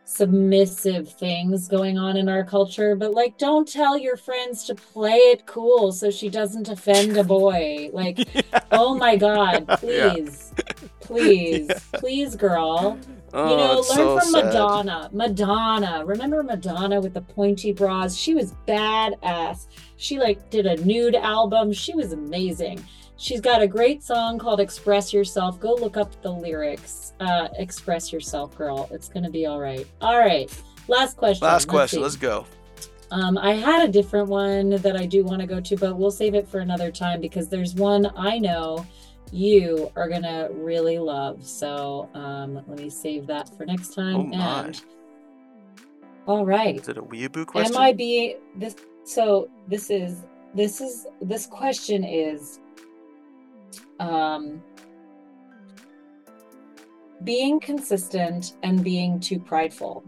[0.05, 5.15] submissive things going on in our culture, but like, don't tell your friends to play
[5.15, 7.89] it cool so she doesn't offend a boy.
[7.93, 8.19] Like,
[8.71, 10.13] oh my god, Yeah.
[10.13, 10.53] please,
[10.99, 12.99] please, please, girl.
[13.35, 14.45] Oh, you know, learn so from sad.
[14.45, 15.09] Madonna.
[15.11, 16.03] Madonna.
[16.05, 18.15] Remember Madonna with the pointy bras?
[18.15, 19.65] She was badass.
[19.97, 21.73] She like did a nude album.
[21.73, 22.83] She was amazing.
[23.23, 25.57] She's got a great song called Express Yourself.
[25.57, 27.13] Go look up the lyrics.
[27.21, 28.89] Uh Express Yourself, girl.
[28.91, 29.87] It's gonna be all right.
[30.01, 30.53] All right.
[30.89, 31.47] Last question.
[31.47, 31.99] Last question.
[31.99, 32.03] see.
[32.03, 32.45] Let's go.
[33.11, 36.11] Um, I had a different one that I do want to go to, but we'll
[36.11, 38.85] save it for another time because there's one I know
[39.31, 41.45] you are gonna really love.
[41.45, 44.15] So um, let me save that for next time.
[44.17, 44.65] Oh my.
[44.65, 44.81] And
[46.27, 47.73] all right, Is it a weeaboo question?
[47.73, 48.75] am I being this?
[49.05, 52.59] So this is this is this question is
[53.99, 54.61] um
[57.23, 60.03] being consistent and being too prideful.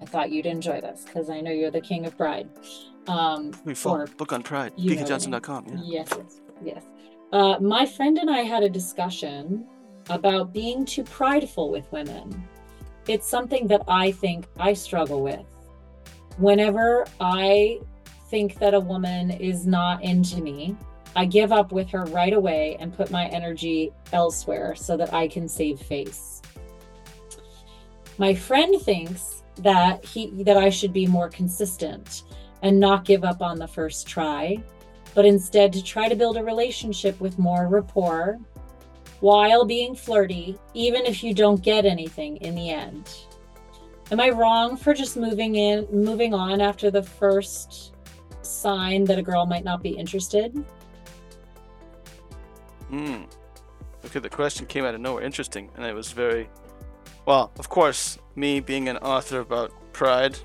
[0.00, 2.48] I thought you'd enjoy this because I know you're the king of pride.
[3.06, 4.72] Um, We or Book on Pride.
[4.76, 5.20] you know what I mean.
[5.32, 5.66] BKJohnsen.com.
[5.68, 5.76] Yeah.
[5.84, 6.84] Yes, yes, yes.
[7.32, 9.66] Uh, my friend and I had a discussion
[10.10, 12.46] about being too prideful with women.
[13.08, 15.44] It's something that I think I struggle with.
[16.38, 17.80] Whenever I
[18.28, 20.76] think that a woman is not into me,
[21.14, 25.28] I give up with her right away and put my energy elsewhere so that I
[25.28, 26.42] can save face.
[28.18, 32.24] My friend thinks that he that I should be more consistent
[32.62, 34.62] and not give up on the first try
[35.14, 38.38] but instead to try to build a relationship with more rapport
[39.20, 43.08] while being flirty, even if you don't get anything in the end.
[44.10, 47.94] Am I wrong for just moving in, moving on after the first
[48.42, 50.64] sign that a girl might not be interested?
[52.92, 53.22] Hmm.
[54.04, 55.22] Okay, the question came out of nowhere.
[55.22, 56.50] Interesting, and it was very
[57.24, 57.50] well.
[57.58, 60.38] Of course, me being an author about pride.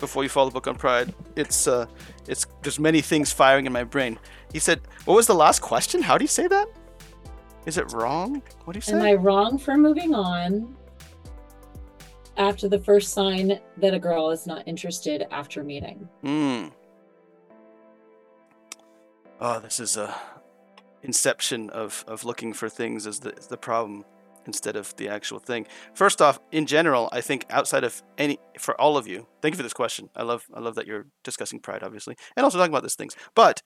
[0.00, 1.86] Before you follow the book on pride, it's uh,
[2.26, 4.18] it's there's many things firing in my brain.
[4.52, 6.02] He said, "What was the last question?
[6.02, 6.66] How do you say that?
[7.66, 8.42] Is it wrong?
[8.64, 10.76] What do you say?" Am I wrong for moving on
[12.36, 16.08] after the first sign that a girl is not interested after meeting?
[16.22, 16.66] Hmm.
[19.40, 20.14] Oh, this is a
[21.06, 24.04] inception of, of looking for things as the, the problem
[24.44, 25.66] instead of the actual thing.
[25.94, 29.56] First off, in general, I think outside of any for all of you, thank you
[29.56, 30.08] for this question.
[30.14, 33.16] I love I love that you're discussing pride, obviously, and also talking about these things.
[33.34, 33.62] But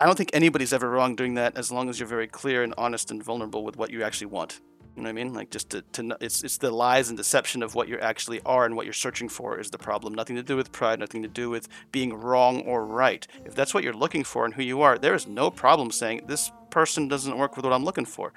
[0.00, 2.74] I don't think anybody's ever wrong doing that as long as you're very clear and
[2.76, 4.60] honest and vulnerable with what you actually want.
[4.96, 5.34] You know what I mean?
[5.34, 8.64] Like just to, to it's it's the lies and deception of what you actually are
[8.64, 10.14] and what you're searching for is the problem.
[10.14, 13.26] Nothing to do with pride, nothing to do with being wrong or right.
[13.44, 16.22] If that's what you're looking for and who you are, there is no problem saying
[16.26, 18.32] this person doesn't work with what I'm looking for.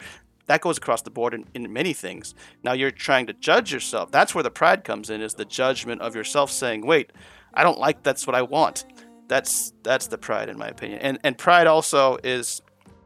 [0.47, 2.33] That goes across the board in, in many things.
[2.63, 4.11] Now you're trying to judge yourself.
[4.11, 7.11] That's where the pride comes in, is the judgment of yourself saying, wait,
[7.53, 8.85] I don't like that's what I want.
[9.27, 11.01] That's that's the pride in my opinion.
[11.01, 12.61] And and pride also is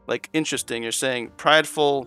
[0.06, 0.82] like interesting.
[0.82, 2.06] You're saying prideful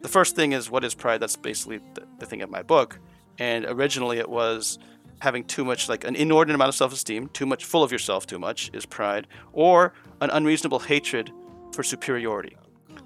[0.00, 1.18] the first thing is what is pride?
[1.18, 2.98] That's basically the, the thing of my book.
[3.38, 4.78] And originally it was
[5.20, 8.26] having too much, like an inordinate amount of self esteem, too much, full of yourself
[8.26, 11.30] too much is pride, or an unreasonable hatred
[11.72, 12.56] for superiority.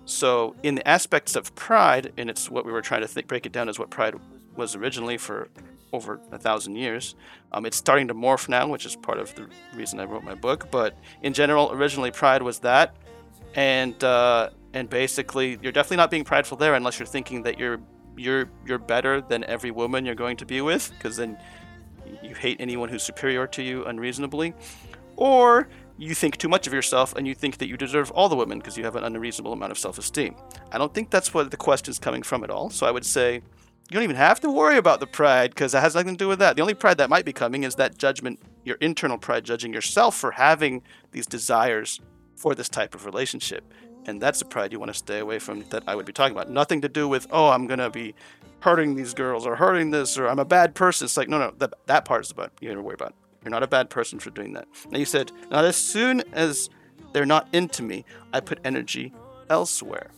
[0.07, 3.53] So, in the aspects of pride, and it's what we were trying to break it
[3.53, 4.15] down as what pride
[4.57, 5.49] was originally for
[5.93, 7.15] over a thousand years.
[7.53, 10.35] Um, it's starting to morph now, which is part of the reason I wrote my
[10.35, 10.69] book.
[10.71, 12.97] But in general, originally pride was that,
[13.55, 17.81] and uh, and basically you're definitely not being prideful there unless you're thinking that you're
[18.17, 21.39] you're you're better than every woman you're going to be with, because then
[22.23, 24.53] you hate anyone who's superior to you unreasonably,
[25.17, 28.37] or you think too much of yourself and you think that you deserve all the
[28.37, 30.35] women because you have an unreasonable amount of self-esteem.
[30.73, 32.69] I don't think that's what the question's coming from at all.
[32.69, 35.81] So I would say you don't even have to worry about the pride because it
[35.81, 36.57] has nothing to do with that.
[36.57, 40.17] The only pride that might be coming is that judgment, your internal pride, judging yourself
[40.17, 42.01] for having these desires
[42.35, 43.73] for this type of relationship.
[44.07, 46.37] And that's the pride you want to stay away from that I would be talking
[46.37, 46.51] about.
[46.51, 48.15] Nothing to do with, oh, I'm going to be
[48.61, 51.07] hurting these girls or hurting this or I'm a bad person.
[51.07, 53.15] It's like, no, no, that, that part is about, you don't worry about.
[53.43, 54.67] You're not a bad person for doing that.
[54.91, 56.71] Now you said, not as soon as
[57.13, 59.13] they're not into me, I put energy
[59.51, 60.11] elsewhere.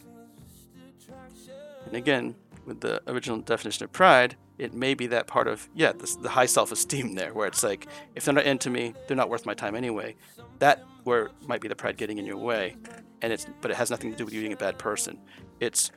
[1.86, 2.34] And again,
[2.64, 6.30] with the original definition of pride, it may be that part of, yeah, this, the
[6.30, 9.46] high self esteem there, where it's like, if they're not into me, they're not worth
[9.46, 10.16] my time anyway.
[10.58, 12.76] That where might be the pride getting in your way.
[13.22, 15.18] And it's, but it has nothing to do with you being a bad person.
[15.60, 15.90] It's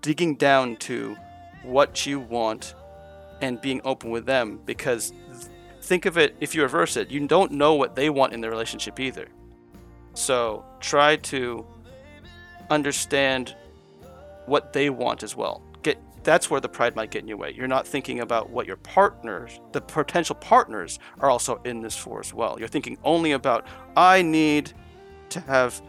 [0.00, 1.16] digging down to
[1.62, 2.74] what you want
[3.40, 5.12] and being open with them because
[5.82, 8.48] think of it if you reverse it you don't know what they want in the
[8.48, 9.28] relationship either
[10.14, 11.66] so try to
[12.70, 13.54] understand
[14.46, 15.62] what they want as well
[16.22, 18.76] that's where the pride might get in your way you're not thinking about what your
[18.76, 23.66] partners the potential partners are also in this for as well you're thinking only about
[23.96, 24.72] i need
[25.28, 25.80] to have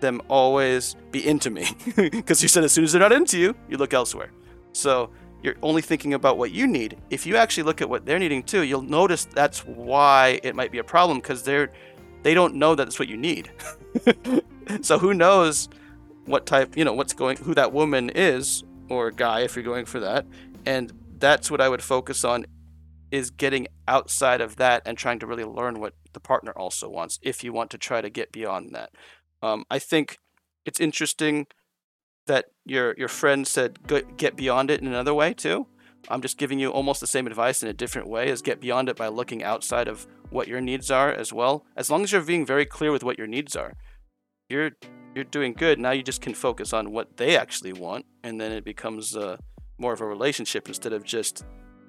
[0.00, 1.66] them always be into me
[1.96, 4.30] because you said as soon as they're not into you you look elsewhere
[4.72, 5.10] so
[5.46, 6.98] you're only thinking about what you need.
[7.08, 10.72] If you actually look at what they're needing too, you'll notice that's why it might
[10.72, 11.72] be a problem because they're
[12.22, 13.52] they don't know that that's what you need.
[14.82, 15.68] so who knows
[16.24, 19.86] what type, you know, what's going who that woman is or guy if you're going
[19.86, 20.26] for that.
[20.64, 22.46] And that's what I would focus on
[23.10, 27.18] is getting outside of that and trying to really learn what the partner also wants
[27.22, 28.90] if you want to try to get beyond that.
[29.42, 30.18] Um, I think
[30.64, 31.46] it's interesting
[32.26, 33.78] that your your friend said
[34.16, 35.68] get beyond it in another way too.
[36.08, 38.88] I'm just giving you almost the same advice in a different way as get beyond
[38.88, 41.64] it by looking outside of what your needs are as well.
[41.76, 43.74] As long as you're being very clear with what your needs are,
[44.48, 44.72] you're
[45.16, 45.80] you're doing good.
[45.80, 49.38] Now you just can focus on what they actually want, and then it becomes uh,
[49.78, 51.44] more of a relationship instead of just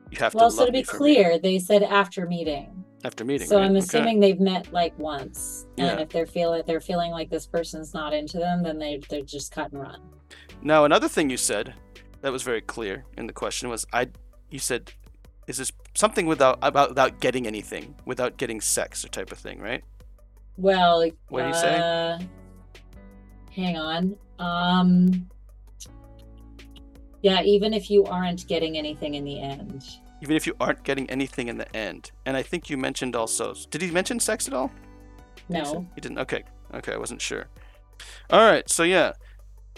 [0.09, 0.55] you have well, to.
[0.55, 1.39] Well, so to be clear, me.
[1.39, 2.85] they said after meeting.
[3.03, 3.47] After meeting.
[3.47, 3.65] So right?
[3.65, 4.31] I'm assuming okay.
[4.31, 6.03] they've met like once, and Yeah.
[6.03, 9.51] if they're feeling they're feeling like this person's not into them, then they they just
[9.51, 10.01] cut and run.
[10.61, 11.73] Now another thing you said
[12.21, 14.07] that was very clear in the question was I.
[14.49, 14.93] You said,
[15.47, 19.59] "Is this something without about without getting anything, without getting sex or type of thing?"
[19.59, 19.83] Right?
[20.55, 22.27] Well, What do you say?
[23.57, 24.15] Hang on.
[24.39, 25.27] Um,
[27.21, 29.83] yeah, even if you aren't getting anything in the end.
[30.21, 32.11] Even if you aren't getting anything in the end.
[32.25, 33.53] And I think you mentioned also.
[33.69, 34.71] Did he mention sex at all?
[35.49, 35.85] No.
[35.95, 36.19] He didn't.
[36.19, 36.43] Okay.
[36.73, 37.47] Okay, I wasn't sure.
[38.29, 38.69] All right.
[38.69, 39.13] So yeah,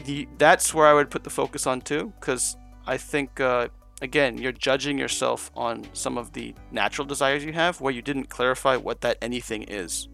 [0.06, 2.58] the that's where I would put the focus on too, because
[2.88, 3.68] I think uh,
[4.02, 8.30] again you're judging yourself on some of the natural desires you have, where you didn't
[8.30, 10.10] clarify what that anything is.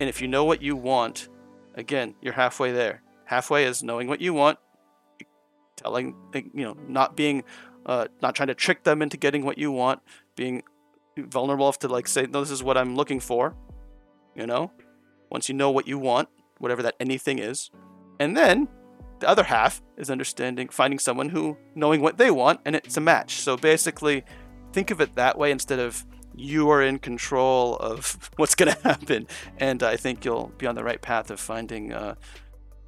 [0.00, 1.28] And if you know what you want,
[1.76, 3.02] again, you're halfway there.
[3.24, 4.58] halfway is knowing what you want,
[5.76, 7.44] telling you know not being
[7.84, 10.00] uh, not trying to trick them into getting what you want,
[10.34, 10.62] being
[11.16, 13.54] vulnerable enough to like say no, this is what I'm looking for.
[14.34, 14.72] You know,
[15.30, 17.70] once you know what you want, whatever that anything is,
[18.18, 18.68] and then
[19.20, 23.00] the other half is understanding, finding someone who knowing what they want, and it's a
[23.00, 23.36] match.
[23.36, 24.24] So basically,
[24.72, 26.04] think of it that way instead of
[26.36, 29.26] you are in control of what's going to happen.
[29.58, 32.14] And I think you'll be on the right path of finding, uh,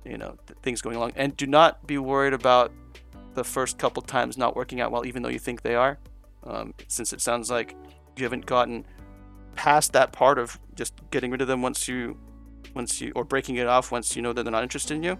[0.04, 1.12] you know, th- things going along.
[1.16, 2.72] And do not be worried about
[3.34, 5.98] the first couple times not working out well, even though you think they are,
[6.44, 7.74] um, since it sounds like
[8.16, 8.84] you haven't gotten
[9.54, 12.16] past that part of just getting rid of them once you,
[12.74, 15.18] once you, or breaking it off once you know that they're not interested in you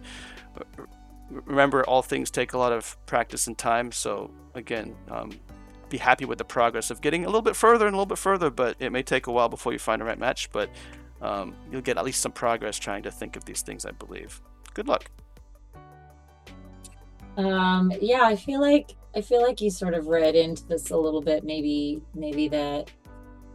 [1.31, 5.31] remember all things take a lot of practice and time so again um,
[5.91, 8.19] be happy with the progress of getting a little bit further and a little bit
[8.19, 10.71] further but it may take a while before you find the right match but
[11.21, 14.41] um, you'll get at least some progress trying to think of these things i believe.
[14.75, 15.11] Good luck.
[17.37, 20.97] Um, yeah i feel like i feel like you sort of read into this a
[20.97, 22.91] little bit maybe maybe that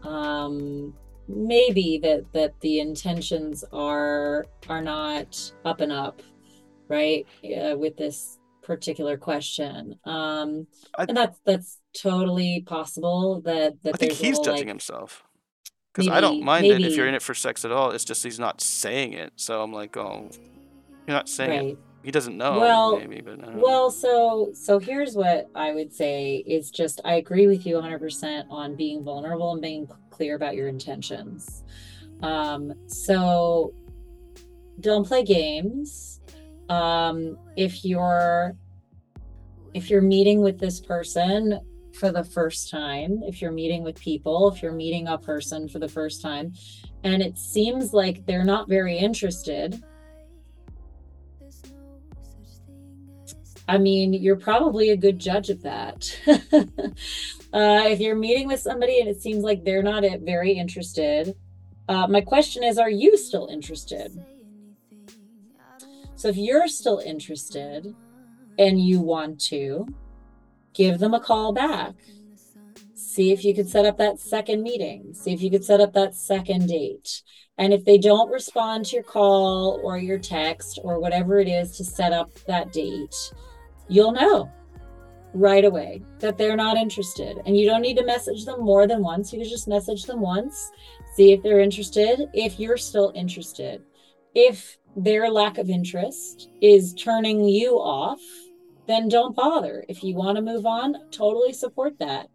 [0.03, 0.93] um
[1.27, 6.21] maybe that that the intentions are are not up and up
[6.88, 9.95] right uh, with this particular question.
[10.05, 10.67] Um
[10.97, 15.23] I, and that's that's totally possible that that i think he's little, judging like, himself
[15.93, 16.83] because i don't mind maybe.
[16.83, 19.31] it if you're in it for sex at all it's just he's not saying it
[19.35, 20.29] so i'm like oh
[21.07, 21.73] you're not saying right.
[21.73, 26.43] it he doesn't know well maybe, but well so so here's what i would say
[26.47, 30.67] is just i agree with you 100% on being vulnerable and being clear about your
[30.67, 31.63] intentions
[32.21, 33.73] um so
[34.79, 36.19] don't play games
[36.69, 38.55] um, if you're
[39.73, 41.59] if you're meeting with this person
[41.93, 45.79] for the first time if you're meeting with people if you're meeting a person for
[45.79, 46.51] the first time
[47.03, 49.83] and it seems like they're not very interested
[53.67, 56.19] I mean, you're probably a good judge of that.
[56.27, 61.33] uh, if you're meeting with somebody and it seems like they're not very interested,
[61.87, 64.11] uh, my question is Are you still interested?
[66.15, 67.95] So if you're still interested
[68.57, 69.87] and you want to,
[70.74, 71.93] give them a call back.
[72.95, 75.13] See if you could set up that second meeting.
[75.13, 77.21] See if you could set up that second date.
[77.57, 81.78] And if they don't respond to your call or your text or whatever it is
[81.78, 83.15] to set up that date,
[83.88, 84.51] you'll know
[85.34, 87.38] right away that they're not interested.
[87.45, 89.32] And you don't need to message them more than once.
[89.32, 90.71] You can just message them once,
[91.15, 93.84] see if they're interested, if you're still interested.
[94.36, 98.21] If their lack of interest is turning you off,
[98.88, 99.84] then don't bother.
[99.88, 102.29] If you want to move on, totally support that.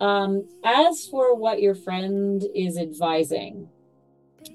[0.00, 3.68] Um, as for what your friend is advising,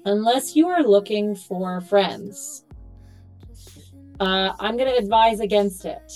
[0.04, 2.64] unless you are looking for friends,
[4.20, 6.12] uh, I'm going to advise against it.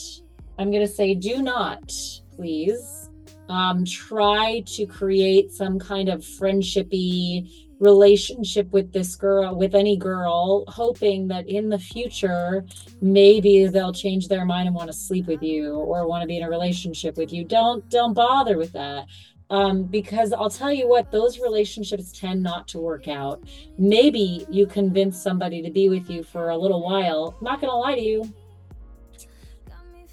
[0.59, 1.93] I'm going to say, do not,
[2.35, 3.11] please,
[3.49, 10.64] um, try to create some kind of friendshipy relationship with this girl with any girl
[10.66, 12.64] hoping that in the future
[13.01, 16.37] maybe they'll change their mind and want to sleep with you or want to be
[16.37, 19.07] in a relationship with you don't don't bother with that
[19.51, 23.43] um, because I'll tell you what, those relationships tend not to work out.
[23.79, 27.35] Maybe you convince somebody to be with you for a little while.
[27.39, 28.35] I'm not to lie to you.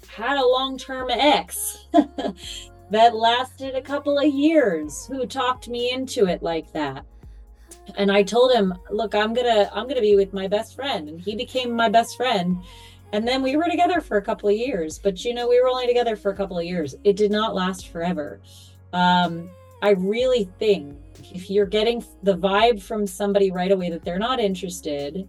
[0.08, 1.86] Had a long term ex
[2.90, 7.04] that lasted a couple of years who talked me into it like that
[7.96, 11.08] and i told him look i'm gonna i'm gonna be with my best friend.
[11.08, 12.62] And he became my best friend.
[13.12, 15.68] And then we were together for a couple of years but you know we were
[15.68, 16.94] only together for a couple of years.
[17.04, 18.40] It did not last forever.
[18.92, 19.50] Um,
[19.82, 20.96] i really think
[21.34, 25.28] if you're getting the vibe from somebody right away that they're not interested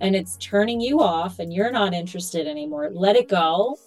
[0.00, 3.78] and it's turning you off and you're not interested anymore let it go.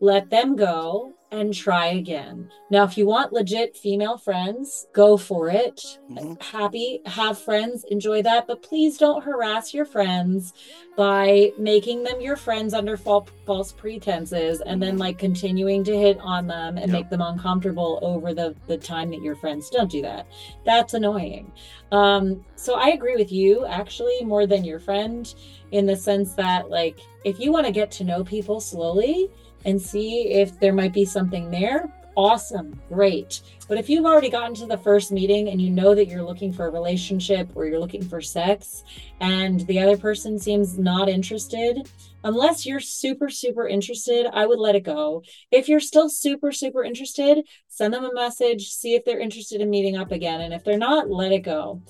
[0.00, 2.50] Let them go and try again.
[2.70, 5.98] Now, if you want legit female friends, go for it.
[6.10, 6.34] Mm-hmm.
[6.40, 10.52] Happy, have friends, enjoy that, but please don't harass your friends
[10.94, 16.18] by making them your friends under false, false pretenses and then like continuing to hit
[16.20, 16.92] on them and yep.
[16.92, 19.70] make them uncomfortable over the the time that you're friends.
[19.70, 20.26] Don't do that.
[20.66, 21.50] That's annoying.
[21.92, 25.34] Um, so I agree with you actually more than your friend
[25.70, 29.30] in the sense that like if you want to get to know people slowly,
[29.64, 33.40] and see if there might be something there, awesome, great.
[33.68, 36.52] But if you've already gotten to the first meeting and you know that you're looking
[36.52, 38.84] for a relationship or you're looking for sex
[39.20, 41.88] and the other person seems not interested,
[42.24, 45.22] unless you're super, super interested, I would let it go.
[45.50, 49.70] If you're still super, super interested, send them a message, see if they're interested in
[49.70, 50.42] meeting up again.
[50.42, 51.80] And if they're not, let it go.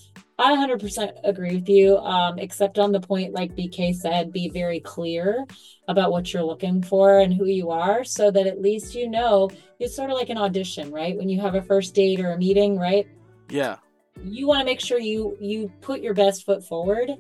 [0.43, 4.81] I 100% agree with you, um, except on the point, like BK said, be very
[4.81, 5.47] clear
[5.87, 9.49] about what you're looking for and who you are so that at least you know
[9.79, 11.17] it's sort of like an audition, right?
[11.17, 13.07] When you have a first date or a meeting, right?
[13.51, 13.77] Yeah.
[14.25, 17.11] You want to make sure you you put your best foot forward,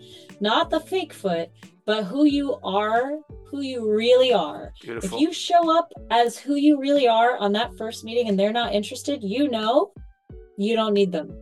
[0.41, 1.49] not the fake foot,
[1.87, 4.73] but who you are, who you really are.
[4.83, 5.16] Beautiful.
[5.16, 8.53] If you show up as who you really are on that first meeting and they're
[8.53, 9.93] not interested, you know
[10.59, 11.41] you don't need them.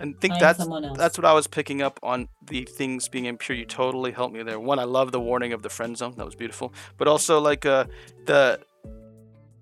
[0.00, 3.56] And think that's that's what I was picking up on the things being impure.
[3.56, 4.58] You totally helped me there.
[4.58, 6.14] One, I love the warning of the friend zone.
[6.16, 6.72] That was beautiful.
[6.96, 7.84] But also like uh
[8.26, 8.60] the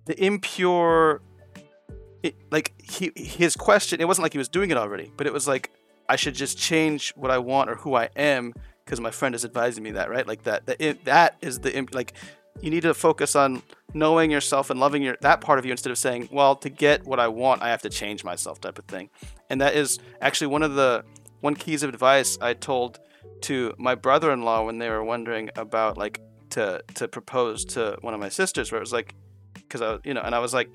[0.06, 1.20] the impure
[2.22, 4.00] it, like he his question.
[4.00, 5.70] It wasn't like he was doing it already, but it was like
[6.08, 9.44] I should just change what I want or who I am because my friend is
[9.44, 10.26] advising me that right.
[10.26, 12.14] Like that that it, that is the imp- like
[12.60, 13.62] you need to focus on
[13.94, 17.04] knowing yourself and loving your that part of you instead of saying well to get
[17.04, 19.10] what i want i have to change myself type of thing.
[19.50, 21.04] And that is actually one of the
[21.40, 23.00] one keys of advice i told
[23.42, 28.20] to my brother-in-law when they were wondering about like to to propose to one of
[28.20, 29.14] my sisters where it was like
[29.54, 30.70] because i you know and i was like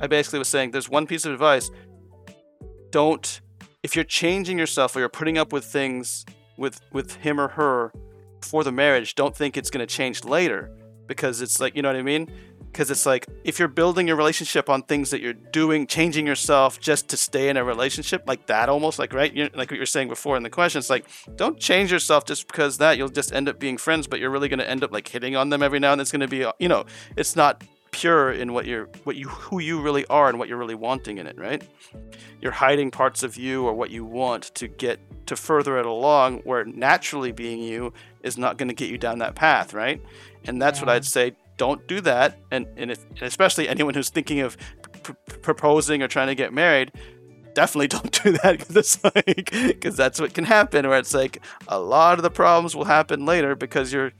[0.00, 1.70] i basically was saying there's one piece of advice.
[2.90, 3.40] Don't
[3.82, 6.26] if you're changing yourself or you're putting up with things
[6.58, 7.92] with with him or her
[8.42, 10.70] for the marriage don't think it's going to change later
[11.10, 12.30] because it's like you know what i mean?
[12.70, 16.78] Because it's like if you're building your relationship on things that you're doing changing yourself
[16.78, 19.34] just to stay in a relationship like that almost like right?
[19.34, 21.04] You're, like what you were saying before in the question it's like
[21.34, 24.48] don't change yourself just because that you'll just end up being friends but you're really
[24.48, 26.02] going to end up like hitting on them every now and then.
[26.02, 26.84] It's going to be you know
[27.16, 30.58] it's not pure in what you're what you who you really are and what you're
[30.58, 31.64] really wanting in it right?
[32.40, 36.38] You're hiding parts of you or what you want to get to further it along
[36.40, 37.92] where naturally being you
[38.22, 40.00] is not going to get you down that path right
[40.44, 42.38] and that's what i'd say don't do that.
[42.50, 44.56] And and, if, and especially anyone who's thinking of
[45.02, 46.90] pr- pr- proposing or trying to get married
[47.54, 51.42] definitely don't do that because it's like because that's what can happen where it's like
[51.68, 54.10] a lot of the problems will happen later because you're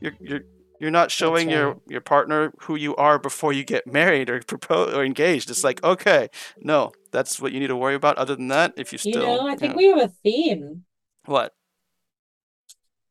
[0.00, 0.40] you're you're
[0.80, 1.80] you're not showing your right.
[1.88, 5.50] your partner who you are before you get married or propose or engaged.
[5.50, 6.30] It's like okay
[6.62, 8.16] no that's what you need to worry about.
[8.16, 10.84] Other than that if you still, You know, I think know- we have a theme.
[11.26, 11.52] what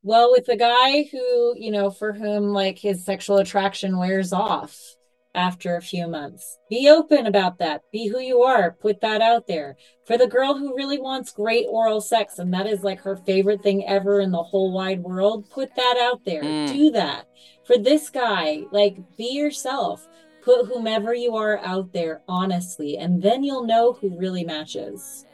[0.07, 4.95] Well, with the guy who, you know, for whom like his sexual attraction wears off
[5.35, 7.81] after a few months, be open about that.
[7.91, 8.71] Be who you are.
[8.71, 9.75] Put that out there.
[10.05, 13.61] For the girl who really wants great oral sex and that is like her favorite
[13.61, 16.41] thing ever in the whole wide world, put that out there.
[16.41, 16.71] Mm.
[16.71, 17.27] Do that.
[17.65, 20.07] For this guy, like be yourself.
[20.41, 25.25] Put whomever you are out there honestly, and then you'll know who really matches.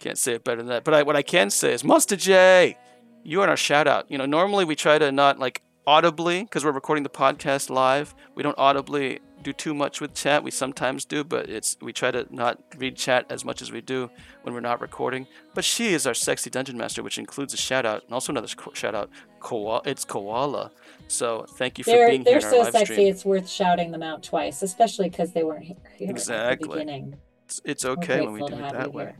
[0.00, 0.82] Can't say it better than that.
[0.82, 2.76] But I, what I can say is, Monster J,
[3.24, 4.10] you are our shout out.
[4.10, 8.14] You know, normally we try to not like audibly because we're recording the podcast live.
[8.34, 10.42] We don't audibly do too much with chat.
[10.42, 13.80] We sometimes do, but it's we try to not read chat as much as we
[13.82, 14.08] do
[14.42, 15.26] when we're not recording.
[15.54, 18.48] But she is our sexy dungeon master, which includes a shout out and also another
[18.56, 19.10] co- shout out.
[19.40, 20.70] Koala, it's Koala.
[21.08, 22.94] So thank you for They're being they're here our so sexy.
[22.94, 23.08] stream.
[23.08, 26.66] It's worth shouting them out twice, especially because they weren't he- here at Exactly.
[26.68, 27.16] the beginning.
[27.44, 29.04] It's, it's okay when we do it that way.
[29.04, 29.16] here.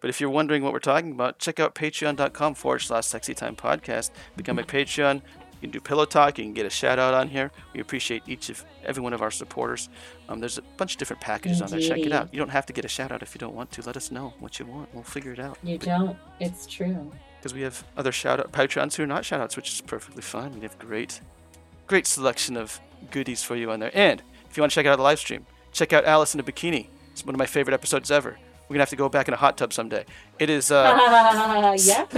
[0.00, 3.56] But if you're wondering what we're talking about, check out patreon.com forward slash sexy time
[3.56, 4.10] podcast.
[4.36, 5.16] Become a Patreon.
[5.56, 6.38] You can do pillow talk.
[6.38, 7.50] You can get a shout out on here.
[7.72, 9.88] We appreciate each of every one of our supporters.
[10.28, 11.80] Um, there's a bunch of different packages on there.
[11.80, 12.32] Check it out.
[12.32, 13.82] You don't have to get a shout out if you don't want to.
[13.82, 14.92] Let us know what you want.
[14.92, 15.56] We'll figure it out.
[15.62, 16.16] You don't.
[16.40, 17.10] It's true.
[17.38, 20.20] Because we have other shout out Patreons who are not shout outs, which is perfectly
[20.22, 20.52] fine.
[20.54, 21.20] We have great,
[21.86, 22.78] great selection of
[23.10, 23.92] goodies for you on there.
[23.94, 26.42] And if you want to check out the live stream, check out Aliz in a
[26.42, 26.88] Bikini.
[27.12, 28.38] It's one of my favorite episodes ever.
[28.68, 30.04] We're gonna have to go back in a hot tub someday.
[30.38, 30.92] It is uh,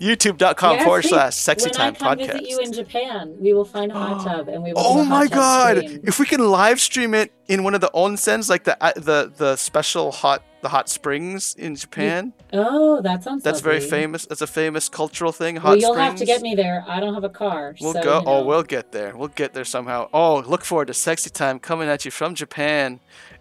[0.00, 2.32] youtube.com forward slash sexy when time I come podcast.
[2.32, 4.80] visit you in Japan, we will find a hot tub and we will.
[4.84, 5.78] Oh my god!
[5.78, 6.00] stream.
[6.04, 9.32] If we can live stream it in one of the onsens, like the uh, the
[9.36, 13.42] the special hot the hot springs in Japan, Oh, that sounds.
[13.44, 14.26] that's very famous.
[14.26, 15.56] That's a famous cultural thing.
[15.56, 16.08] Hot Well, you'll springs.
[16.10, 16.84] have to get me there.
[16.88, 17.76] I don't have a car.
[17.80, 18.18] We'll so, go.
[18.20, 19.16] you Oh, we'll get there.
[19.16, 20.08] We'll get there somehow.
[20.12, 22.98] Oh, look forward to sexy time coming at you from Japan.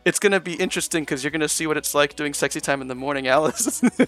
[0.08, 2.88] It's gonna be interesting because you're gonna see what it's like doing sexy time in
[2.88, 3.84] the morning, Aliz.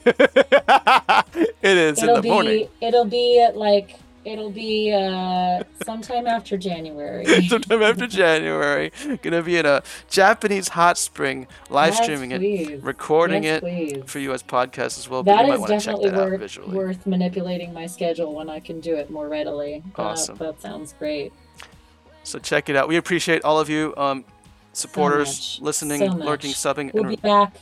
[1.62, 2.30] it is It'll in the be.
[2.30, 2.68] morning.
[2.82, 4.00] It'll be at like.
[4.26, 7.26] It'll be uh sometime after January.
[7.48, 13.44] Sometime after January, gonna be in a Japanese hot spring, live Yes, streaming it, recording
[13.44, 14.04] Yes, it please.
[14.06, 15.24] for you as podcast as well.
[15.24, 18.50] But you might is want to check definitely that worth, worth manipulating my schedule when
[18.50, 19.84] I can do it more readily.
[19.96, 20.38] That- Awesome.
[20.38, 21.32] That, sounds great.
[22.24, 22.88] So check it out.
[22.90, 24.26] We appreciate all of you, um,
[24.74, 25.62] supporters, much.
[25.62, 27.56] listening, So lurking, subbing, We'll and be back.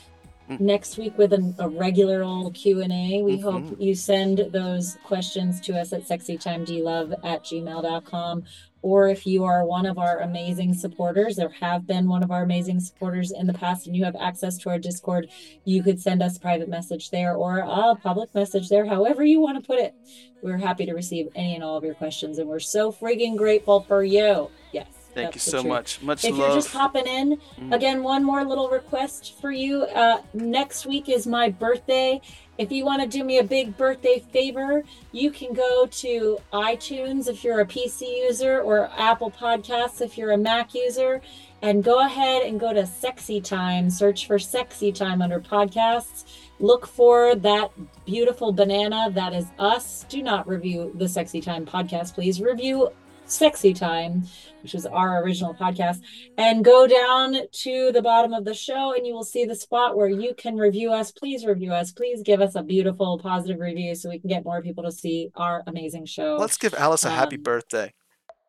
[0.59, 3.41] next week with a, a regular old q&a we Mhm.
[3.41, 8.43] hope you send those questions to us at sexytimedlove at gmail.com
[8.81, 12.43] or if you are one of our amazing supporters or have been one of our
[12.43, 15.27] amazing supporters in the past and you have access to our discord
[15.65, 19.41] you could send us a private message there or a public message there however you
[19.41, 19.93] want to put it
[20.41, 23.81] we're happy to receive any and all of your questions and we're so friggin grateful
[23.81, 25.65] for you yes Thank you so truth.
[25.65, 26.01] much.
[26.01, 26.39] Much If love.
[26.39, 27.73] you're just hopping in, Mm.
[27.73, 29.83] again, one more little request for you.
[29.83, 32.21] Uh, next week is my birthday.
[32.57, 37.27] If you want to do me a big birthday favor, you can go to iTunes
[37.27, 41.21] if you're a PC user or Apple Podcasts if you're a Mac user,
[41.61, 43.89] and go ahead and go to Sexy Time.
[43.89, 46.25] Search for Sexy Time under podcasts.
[46.59, 47.69] Look for that
[48.05, 50.05] beautiful banana that is us.
[50.09, 52.41] Do not review the Sexy Time podcast, please.
[52.41, 52.89] Review
[53.27, 54.23] Sexy Time,
[54.63, 56.01] which is our original podcast
[56.37, 59.95] and go down to the bottom of the show and you will see the spot
[59.97, 63.95] where you can review us please review us please give us a beautiful positive review
[63.95, 67.09] so we can get more people to see our amazing show Let's give Aliz a
[67.09, 67.93] happy Um, birthday.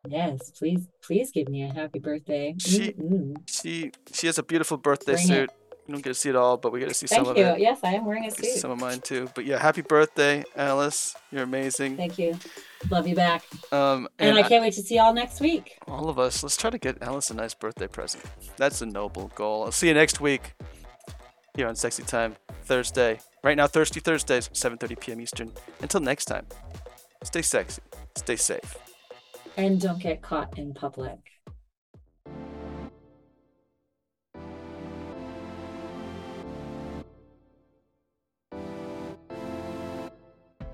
[0.07, 3.35] yes please please give me a happy birthday She- Mm-mm.
[3.47, 5.27] She she has a beautiful birthday Bring it.
[5.27, 5.49] suit.
[5.87, 7.37] You don't get to see it all, but we get to see some thank of
[7.37, 7.59] you it.
[7.61, 9.27] yes i am wearing a suit Some of mine too.
[9.33, 11.15] But yeah, happy birthday, Aliz.
[11.31, 11.97] You're amazing.
[11.97, 12.37] thank you
[12.89, 15.77] love you back Um, and, and i I- can't wait to see y'all next week
[15.87, 18.23] all of us, let's try to get Aliz a nice birthday present.
[18.57, 19.63] That's a noble goal.
[19.65, 20.53] I'll see you next week
[21.55, 23.19] here on Sexy Time Thursday.
[23.43, 25.19] Right now, Thirsty Thursdays, 7:30 p.m.
[25.21, 25.51] Eastern.
[25.81, 26.45] Until next time,
[27.23, 27.81] stay sexy,
[28.15, 28.77] stay safe.
[29.57, 31.17] and don't get caught in public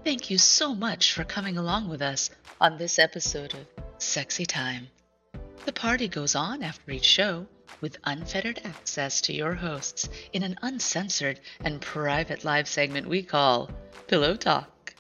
[0.06, 2.30] Thank you so much for coming along with us
[2.61, 3.65] on this episode of
[3.98, 4.88] Sexy Time.
[5.65, 7.48] The party goes on after each show
[7.82, 13.72] with unfettered access to your hosts in an uncensored and private live segment we call
[14.06, 14.94] Pillow Talk.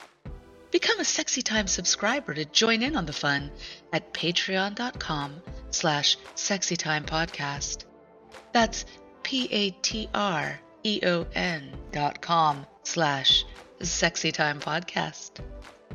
[0.71, 3.51] Become a Sexy Time subscriber to join in on the fun
[3.93, 7.85] at patreon.com slash sexytimepodcast.
[8.53, 8.85] That's
[9.21, 10.11] P-A-T-R-E-O-N
[11.91, 13.45] dot com slash
[13.81, 15.31] Sexy Time Podcast.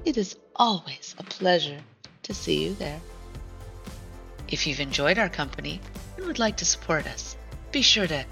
[0.05, 1.81] It is always a pleasure
[2.23, 3.01] to see you there.
[4.49, 5.81] If you've enjoyed our company
[6.17, 7.37] and would like to support us,
[7.73, 8.25] be sure to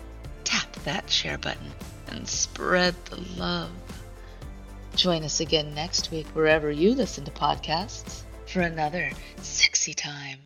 [0.44, 1.72] tap that share button
[2.08, 3.70] and spread the love.
[4.94, 10.38] Join us again next week wherever you listen to podcasts for another sexy time.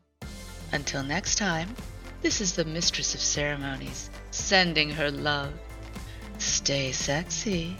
[0.72, 1.74] Until next time,
[2.22, 5.52] this is the Mistress of Ceremonies sending her love.
[6.38, 7.76] Stay sexy.